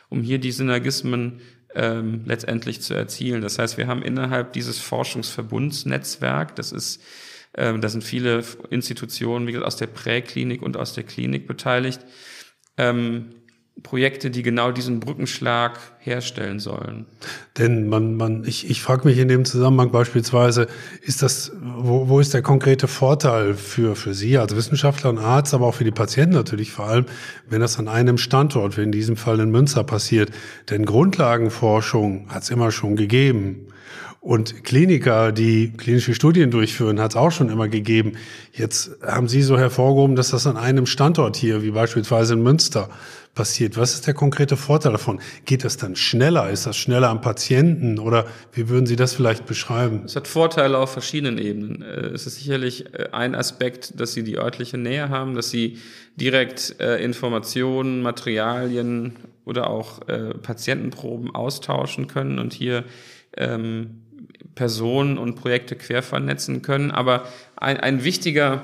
[0.09, 1.41] um hier die Synergismen
[1.75, 3.43] ähm, letztendlich zu erzielen.
[3.43, 7.03] Das heißt, wir haben innerhalb dieses Forschungsverbundsnetzwerk, das ist,
[7.57, 12.01] ähm, da sind viele Institutionen, wie gesagt, aus der Präklinik und aus der Klinik beteiligt,
[12.77, 13.35] ähm,
[13.83, 17.07] Projekte, die genau diesen Brückenschlag herstellen sollen.
[17.59, 20.67] Denn man, man, ich, ich frage mich in dem Zusammenhang beispielsweise,
[21.03, 25.55] ist das, wo, wo ist der konkrete Vorteil für, für Sie als Wissenschaftler und Arzt,
[25.55, 27.07] aber auch für die Patienten natürlich vor allem,
[27.49, 30.31] wenn das an einem Standort, wie in diesem Fall in Münster passiert?
[30.71, 33.69] Denn Grundlagenforschung hat es immer schon gegeben.
[34.21, 38.15] Und Kliniker, die klinische Studien durchführen, hat es auch schon immer gegeben.
[38.53, 42.91] Jetzt haben Sie so hervorgehoben, dass das an einem Standort hier, wie beispielsweise in Münster,
[43.39, 43.77] passiert.
[43.77, 45.21] Was ist der konkrete Vorteil davon?
[45.45, 46.51] Geht das dann schneller?
[46.51, 48.01] Ist das schneller am Patienten?
[48.01, 50.03] Oder wie würden Sie das vielleicht beschreiben?
[50.05, 51.83] Es hat Vorteile auf verschiedenen Ebenen.
[51.83, 55.79] Äh, es ist sicherlich äh, ein Aspekt, dass Sie die örtliche Nähe haben, dass Sie
[56.17, 59.15] direkt äh, Informationen, Materialien
[59.45, 60.01] oder auch
[60.43, 62.85] Patientenproben austauschen können und hier
[63.35, 64.03] ähm,
[64.57, 66.91] Personen und Projekte quer vernetzen können.
[66.91, 67.23] Aber
[67.57, 68.63] ein, ein wichtiger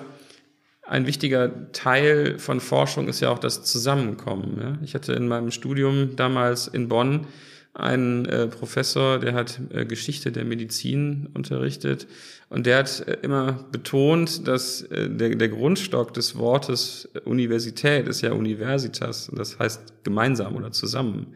[0.86, 4.58] ein wichtiger Teil von Forschung ist ja auch das Zusammenkommen.
[4.60, 4.78] Ja?
[4.82, 7.26] Ich hatte in meinem Studium damals in Bonn
[7.74, 12.06] einen äh, Professor, der hat äh, Geschichte der Medizin unterrichtet
[12.48, 18.20] und der hat äh, immer betont, dass äh, der, der Grundstock des Wortes Universität ist
[18.20, 21.34] ja Universitas, das heißt gemeinsam oder zusammen.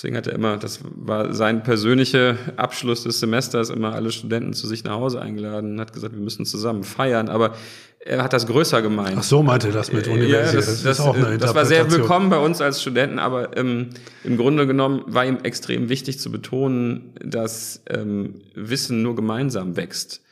[0.00, 4.66] Deswegen hat er immer, das war sein persönlicher Abschluss des Semesters, immer alle Studenten zu
[4.66, 7.28] sich nach Hause eingeladen und hat gesagt, wir müssen zusammen feiern.
[7.28, 7.54] Aber
[7.98, 9.16] er hat das größer gemeint.
[9.18, 10.52] Ach so meinte das mit Universität.
[10.52, 13.18] Ja, das, das, das, ist auch eine das war sehr willkommen bei uns als Studenten,
[13.18, 13.90] aber ähm,
[14.24, 20.22] im Grunde genommen war ihm extrem wichtig zu betonen, dass ähm, Wissen nur gemeinsam wächst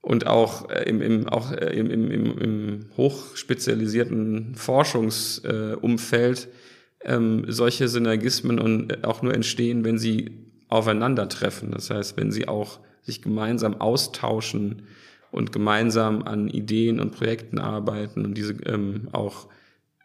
[0.00, 6.48] und auch äh, im, im, auch äh, im, im, im, im hochspezialisierten Forschungsumfeld äh,
[7.04, 10.32] ähm, solche Synergismen und auch nur entstehen, wenn sie
[10.68, 11.70] aufeinandertreffen.
[11.70, 14.82] Das heißt, wenn sie auch sich gemeinsam austauschen
[15.30, 19.48] und gemeinsam an Ideen und Projekten arbeiten und diese ähm, auch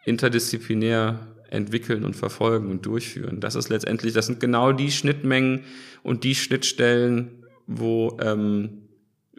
[0.05, 1.19] interdisziplinär
[1.49, 3.39] entwickeln und verfolgen und durchführen.
[3.39, 5.61] Das ist letztendlich, das sind genau die Schnittmengen
[6.03, 8.89] und die Schnittstellen, wo ähm,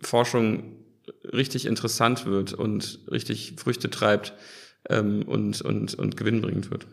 [0.00, 0.76] Forschung
[1.24, 4.34] richtig interessant wird und richtig Früchte treibt
[4.88, 6.86] ähm, und, und, und gewinnbringend wird.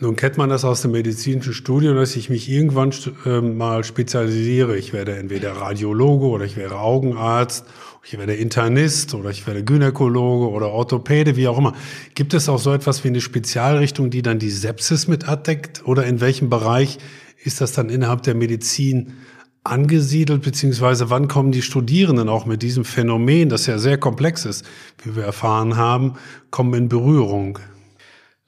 [0.00, 2.92] Nun kennt man das aus dem medizinischen Studium, dass ich mich irgendwann
[3.26, 4.76] äh, mal spezialisiere.
[4.76, 7.64] Ich werde entweder Radiologe oder ich werde Augenarzt,
[8.04, 11.74] ich werde Internist oder ich werde Gynäkologe oder Orthopäde, wie auch immer.
[12.14, 15.84] Gibt es auch so etwas wie eine Spezialrichtung, die dann die Sepsis mit abdeckt?
[15.84, 16.98] Oder in welchem Bereich
[17.42, 19.14] ist das dann innerhalb der Medizin
[19.64, 24.64] angesiedelt, beziehungsweise wann kommen die Studierenden auch mit diesem Phänomen, das ja sehr komplex ist,
[25.02, 26.14] wie wir erfahren haben,
[26.50, 27.58] kommen in Berührung?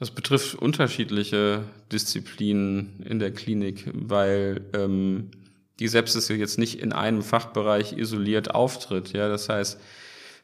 [0.01, 5.31] Das betrifft unterschiedliche Disziplinen in der Klinik, weil ähm,
[5.79, 9.13] die Sepsis jetzt nicht in einem Fachbereich isoliert auftritt.
[9.13, 9.79] Ja, das heißt,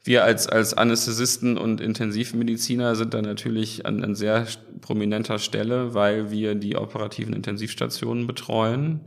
[0.05, 4.47] wir als, als Anästhesisten und Intensivmediziner sind da natürlich an, an sehr
[4.83, 9.01] prominenter Stelle, weil wir die operativen Intensivstationen betreuen,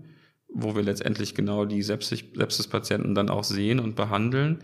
[0.51, 4.63] wo wir letztendlich genau die Sepsis-Patienten dann auch sehen und behandeln.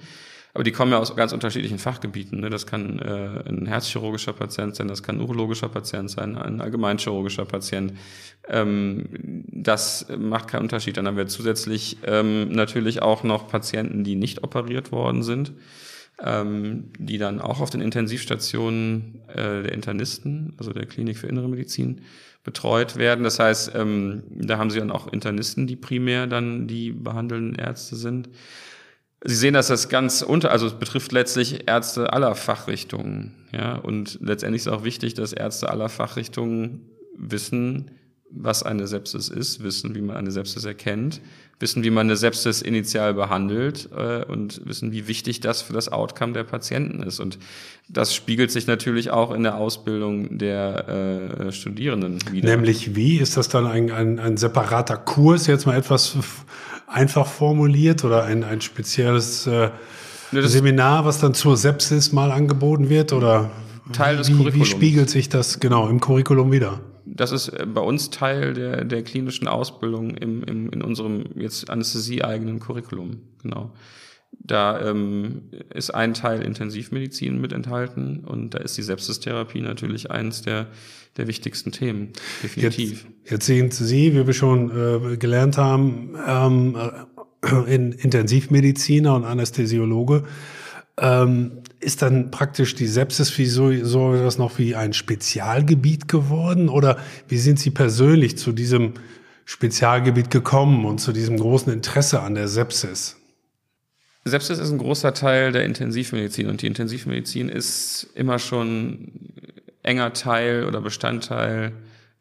[0.55, 2.39] Aber die kommen ja aus ganz unterschiedlichen Fachgebieten.
[2.39, 2.49] Ne?
[2.49, 7.43] Das kann äh, ein herzchirurgischer Patient sein, das kann ein urologischer Patient sein, ein allgemeinchirurgischer
[7.43, 7.91] Patient.
[8.47, 9.03] Ähm,
[9.47, 10.95] das macht keinen Unterschied.
[10.95, 15.51] Dann haben wir zusätzlich ähm, natürlich auch noch Patienten, die nicht operiert worden sind,
[16.23, 21.49] ähm, die dann auch auf den Intensivstationen äh, der Internisten, also der Klinik für Innere
[21.49, 21.99] Medizin,
[22.45, 23.25] betreut werden.
[23.25, 27.97] Das heißt, ähm, da haben sie dann auch Internisten, die primär dann die behandelnden Ärzte
[27.97, 28.29] sind.
[29.27, 34.19] Sie sehen, dass das ganz unter, also es betrifft letztlich Ärzte aller Fachrichtungen, ja, und
[34.21, 36.81] letztendlich ist auch wichtig, dass Ärzte aller Fachrichtungen
[37.17, 37.91] wissen,
[38.29, 41.21] was eine Sepsis ist, wissen, wie man eine Sepsis erkennt,
[41.59, 45.91] wissen, wie man eine Sepsis initial behandelt äh, und wissen, wie wichtig das für das
[45.91, 47.19] Outcome der Patienten ist.
[47.19, 47.39] Und
[47.87, 50.87] das spiegelt sich natürlich auch in der Ausbildung der
[51.47, 52.49] äh, Studierenden wieder.
[52.49, 53.17] Nämlich wie?
[53.17, 56.17] Ist das dann ein, ein, ein separater Kurs, jetzt mal etwas
[56.87, 59.69] einfach formuliert oder ein, ein spezielles äh,
[60.31, 63.13] ne, Seminar, was dann zur Sepsis mal angeboten wird?
[63.13, 63.51] Oder
[63.91, 64.69] Teil des wie, Curriculums.
[64.69, 66.81] Wie spiegelt sich das genau im Curriculum wieder?
[67.05, 71.69] Das ist äh, bei uns Teil der, der klinischen Ausbildung im, im, in unserem jetzt
[71.69, 73.21] Anästhesie-eigenen Curriculum.
[73.41, 73.71] Genau.
[74.39, 80.41] Da ähm, ist ein Teil Intensivmedizin mit enthalten und da ist die Sepsistherapie natürlich eins
[80.41, 80.67] der,
[81.17, 82.13] der wichtigsten Themen,
[82.43, 83.05] definitiv.
[83.23, 84.69] Jetzt, jetzt sehen Sie, wie wir schon
[85.13, 86.77] äh, gelernt haben, ähm,
[87.41, 90.23] äh, in Intensivmediziner und Anästhesiologe,
[90.97, 96.69] ähm, ist dann praktisch die Sepsis wie so, so das noch wie ein Spezialgebiet geworden
[96.69, 98.93] oder wie sind Sie persönlich zu diesem
[99.45, 103.17] Spezialgebiet gekommen und zu diesem großen Interesse an der Sepsis?
[104.27, 109.11] Sepsis ist ein großer Teil der Intensivmedizin und die Intensivmedizin ist immer schon
[109.83, 111.73] enger Teil oder Bestandteil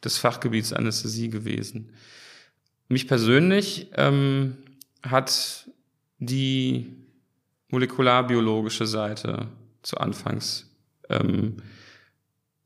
[0.05, 1.95] des Fachgebiets Anästhesie gewesen.
[2.89, 4.59] Mich persönlich ähm,
[5.03, 5.67] hat
[6.19, 6.93] die
[7.69, 9.49] molekularbiologische Seite
[9.83, 10.71] zu Anfangs
[11.09, 11.57] ähm,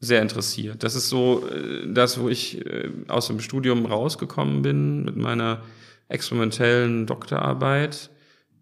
[0.00, 0.82] sehr interessiert.
[0.82, 5.62] Das ist so äh, das, wo ich äh, aus dem Studium rausgekommen bin mit meiner
[6.08, 8.10] experimentellen Doktorarbeit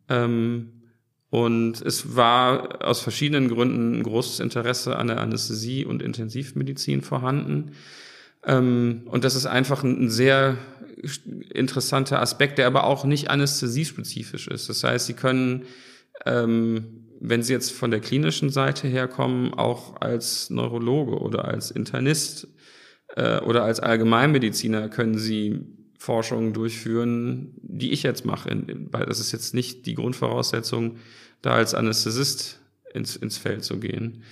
[0.09, 0.73] ähm,
[1.31, 7.73] und es war aus verschiedenen Gründen ein großes Interesse an der Anästhesie und Intensivmedizin vorhanden.
[8.45, 10.57] Ähm, und das ist einfach ein sehr
[11.53, 14.69] interessanter Aspekt, der aber auch nicht anästhesiespezifisch ist.
[14.69, 15.65] Das heißt, Sie können,
[16.25, 22.49] ähm, wenn Sie jetzt von der klinischen Seite herkommen, auch als Neurologe oder als Internist
[23.15, 25.76] äh, oder als Allgemeinmediziner können Sie
[26.07, 28.49] Forschungen durchführen, die ich jetzt mache.
[28.93, 30.99] Weil das ist jetzt nicht die Grundvoraussetzung,
[31.43, 32.61] da als Anästhesist
[32.95, 34.23] ins, ins Feld zu gehen.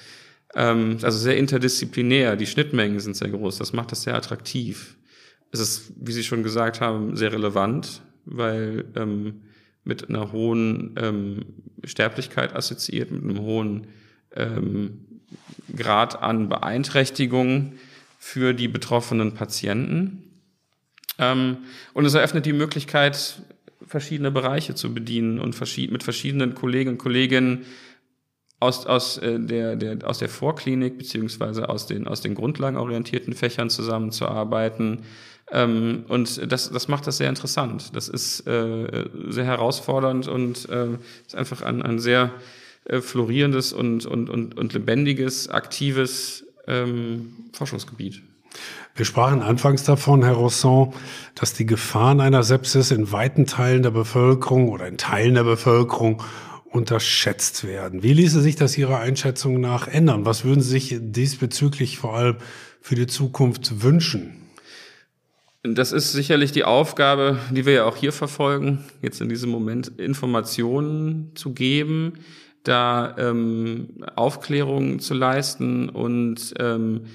[0.55, 4.97] Ähm, also sehr interdisziplinär, die Schnittmengen sind sehr groß, das macht das sehr attraktiv.
[5.51, 9.43] Es ist, wie Sie schon gesagt haben, sehr relevant, weil ähm,
[9.83, 11.45] mit einer hohen ähm,
[11.83, 13.89] Sterblichkeit assoziiert, mit einem hohen
[14.35, 15.05] ähm,
[15.77, 17.73] Grad an Beeinträchtigung
[18.19, 20.24] für die betroffenen Patienten.
[21.19, 21.59] Ähm,
[21.93, 23.43] und es eröffnet die Möglichkeit,
[23.87, 25.59] verschiedene Bereiche zu bedienen und
[25.91, 27.65] mit verschiedenen Kollegen und Kolleginnen
[28.61, 33.71] aus, aus, äh, der, der, aus der Vorklinik beziehungsweise aus den, aus den grundlagenorientierten Fächern
[33.71, 35.03] zusammenzuarbeiten.
[35.51, 37.95] Ähm, und das, das macht das sehr interessant.
[37.95, 40.95] Das ist äh, sehr herausfordernd und äh,
[41.27, 42.33] ist einfach ein, ein sehr
[42.85, 48.23] äh, florierendes und, und, und, und lebendiges, aktives ähm, Forschungsgebiet.
[48.95, 50.95] Wir sprachen anfangs davon, Herr Rosson,
[51.35, 56.23] dass die Gefahren einer Sepsis in weiten Teilen der Bevölkerung oder in Teilen der Bevölkerung
[56.67, 58.03] unterschätzt werden.
[58.03, 60.27] Wie ließe sich das Ihrer Einschätzung nach ändern?
[60.27, 62.37] Was würden Sie sich diesbezüglich vor allem
[62.81, 64.45] für die Zukunft wünschen?
[65.63, 69.89] Das ist sicherlich die Aufgabe, die wir ja auch hier verfolgen, jetzt in diesem Moment
[69.99, 72.15] Informationen zu geben,
[72.65, 77.07] da ähm, Aufklärung zu leisten und ähm,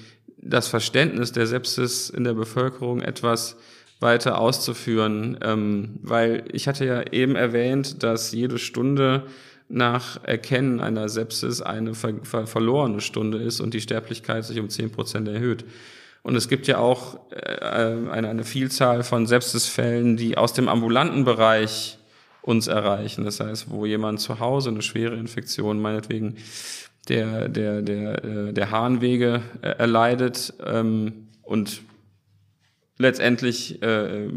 [0.42, 3.56] das Verständnis der Sepsis in der Bevölkerung etwas
[4.00, 9.24] weiter auszuführen, ähm, weil ich hatte ja eben erwähnt, dass jede Stunde
[9.68, 14.68] nach Erkennen einer Sepsis eine ver ver verlorene Stunde ist und die Sterblichkeit sich um
[14.68, 15.64] zehn Prozent erhöht.
[16.22, 17.64] Und es gibt ja auch äh,
[18.10, 21.98] eine, eine Vielzahl von Sepsisfällen, die aus dem ambulanten Bereich
[22.42, 23.24] uns erreichen.
[23.24, 26.36] Das heißt, wo jemand zu Hause eine schwere Infektion, meinetwegen
[27.08, 31.82] der, der, der, äh, der Harnwege äh, erleidet ähm, und
[33.00, 34.28] letztendlich äh,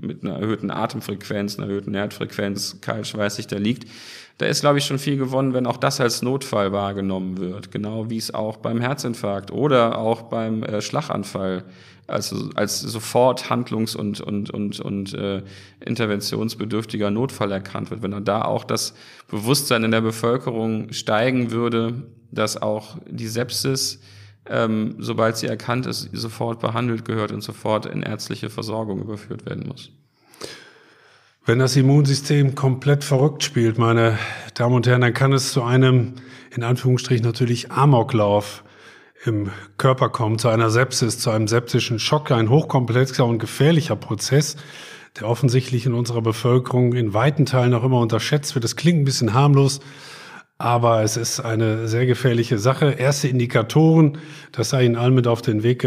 [0.00, 3.88] mit einer erhöhten Atemfrequenz, einer erhöhten Herzfrequenz kaltschweißig da liegt.
[4.38, 7.70] Da ist, glaube ich, schon viel gewonnen, wenn auch das als Notfall wahrgenommen wird.
[7.72, 11.64] Genau wie es auch beim Herzinfarkt oder auch beim äh, Schlaganfall
[12.06, 15.42] als, als sofort handlungs- und, und, und, und äh,
[15.84, 18.02] interventionsbedürftiger Notfall erkannt wird.
[18.02, 18.94] Wenn da auch das
[19.28, 24.00] Bewusstsein in der Bevölkerung steigen würde, dass auch die Sepsis,
[24.46, 29.66] ähm, sobald sie erkannt ist, sofort behandelt gehört und sofort in ärztliche Versorgung überführt werden
[29.68, 29.90] muss.
[31.44, 34.16] Wenn das Immunsystem komplett verrückt spielt, meine
[34.54, 36.14] Damen und Herren, dann kann es zu einem,
[36.54, 38.62] in Anführungsstrichen natürlich, Amoklauf
[39.24, 44.56] im Körper kommen, zu einer Sepsis, zu einem septischen Schock, ein hochkomplexer und gefährlicher Prozess,
[45.18, 48.64] der offensichtlich in unserer Bevölkerung in weiten Teilen noch immer unterschätzt wird.
[48.64, 49.80] Das klingt ein bisschen harmlos,
[50.58, 52.92] aber es ist eine sehr gefährliche Sache.
[52.92, 54.18] Erste Indikatoren,
[54.50, 55.80] das sei Ihnen allen mit auf den Weg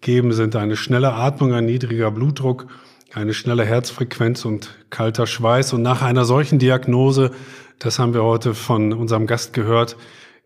[0.00, 2.66] gegeben, sind eine schnelle Atmung, ein niedriger Blutdruck,
[3.12, 5.74] eine schnelle Herzfrequenz und kalter Schweiß.
[5.74, 7.32] Und nach einer solchen Diagnose,
[7.78, 9.96] das haben wir heute von unserem Gast gehört,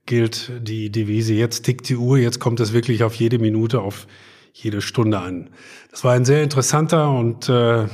[0.07, 4.07] gilt die Devise, jetzt tickt die Uhr, jetzt kommt es wirklich auf jede Minute, auf
[4.53, 5.51] jede Stunde an.
[5.91, 7.87] Das war ein sehr interessanter und äh,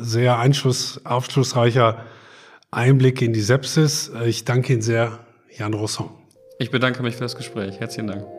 [0.00, 2.04] sehr einschluss, aufschlussreicher
[2.70, 4.10] Einblick in die Sepsis.
[4.24, 5.20] Ich danke Ihnen sehr,
[5.56, 6.10] Jan Rosson.
[6.58, 7.80] Ich bedanke mich für das Gespräch.
[7.80, 8.35] Herzlichen Dank.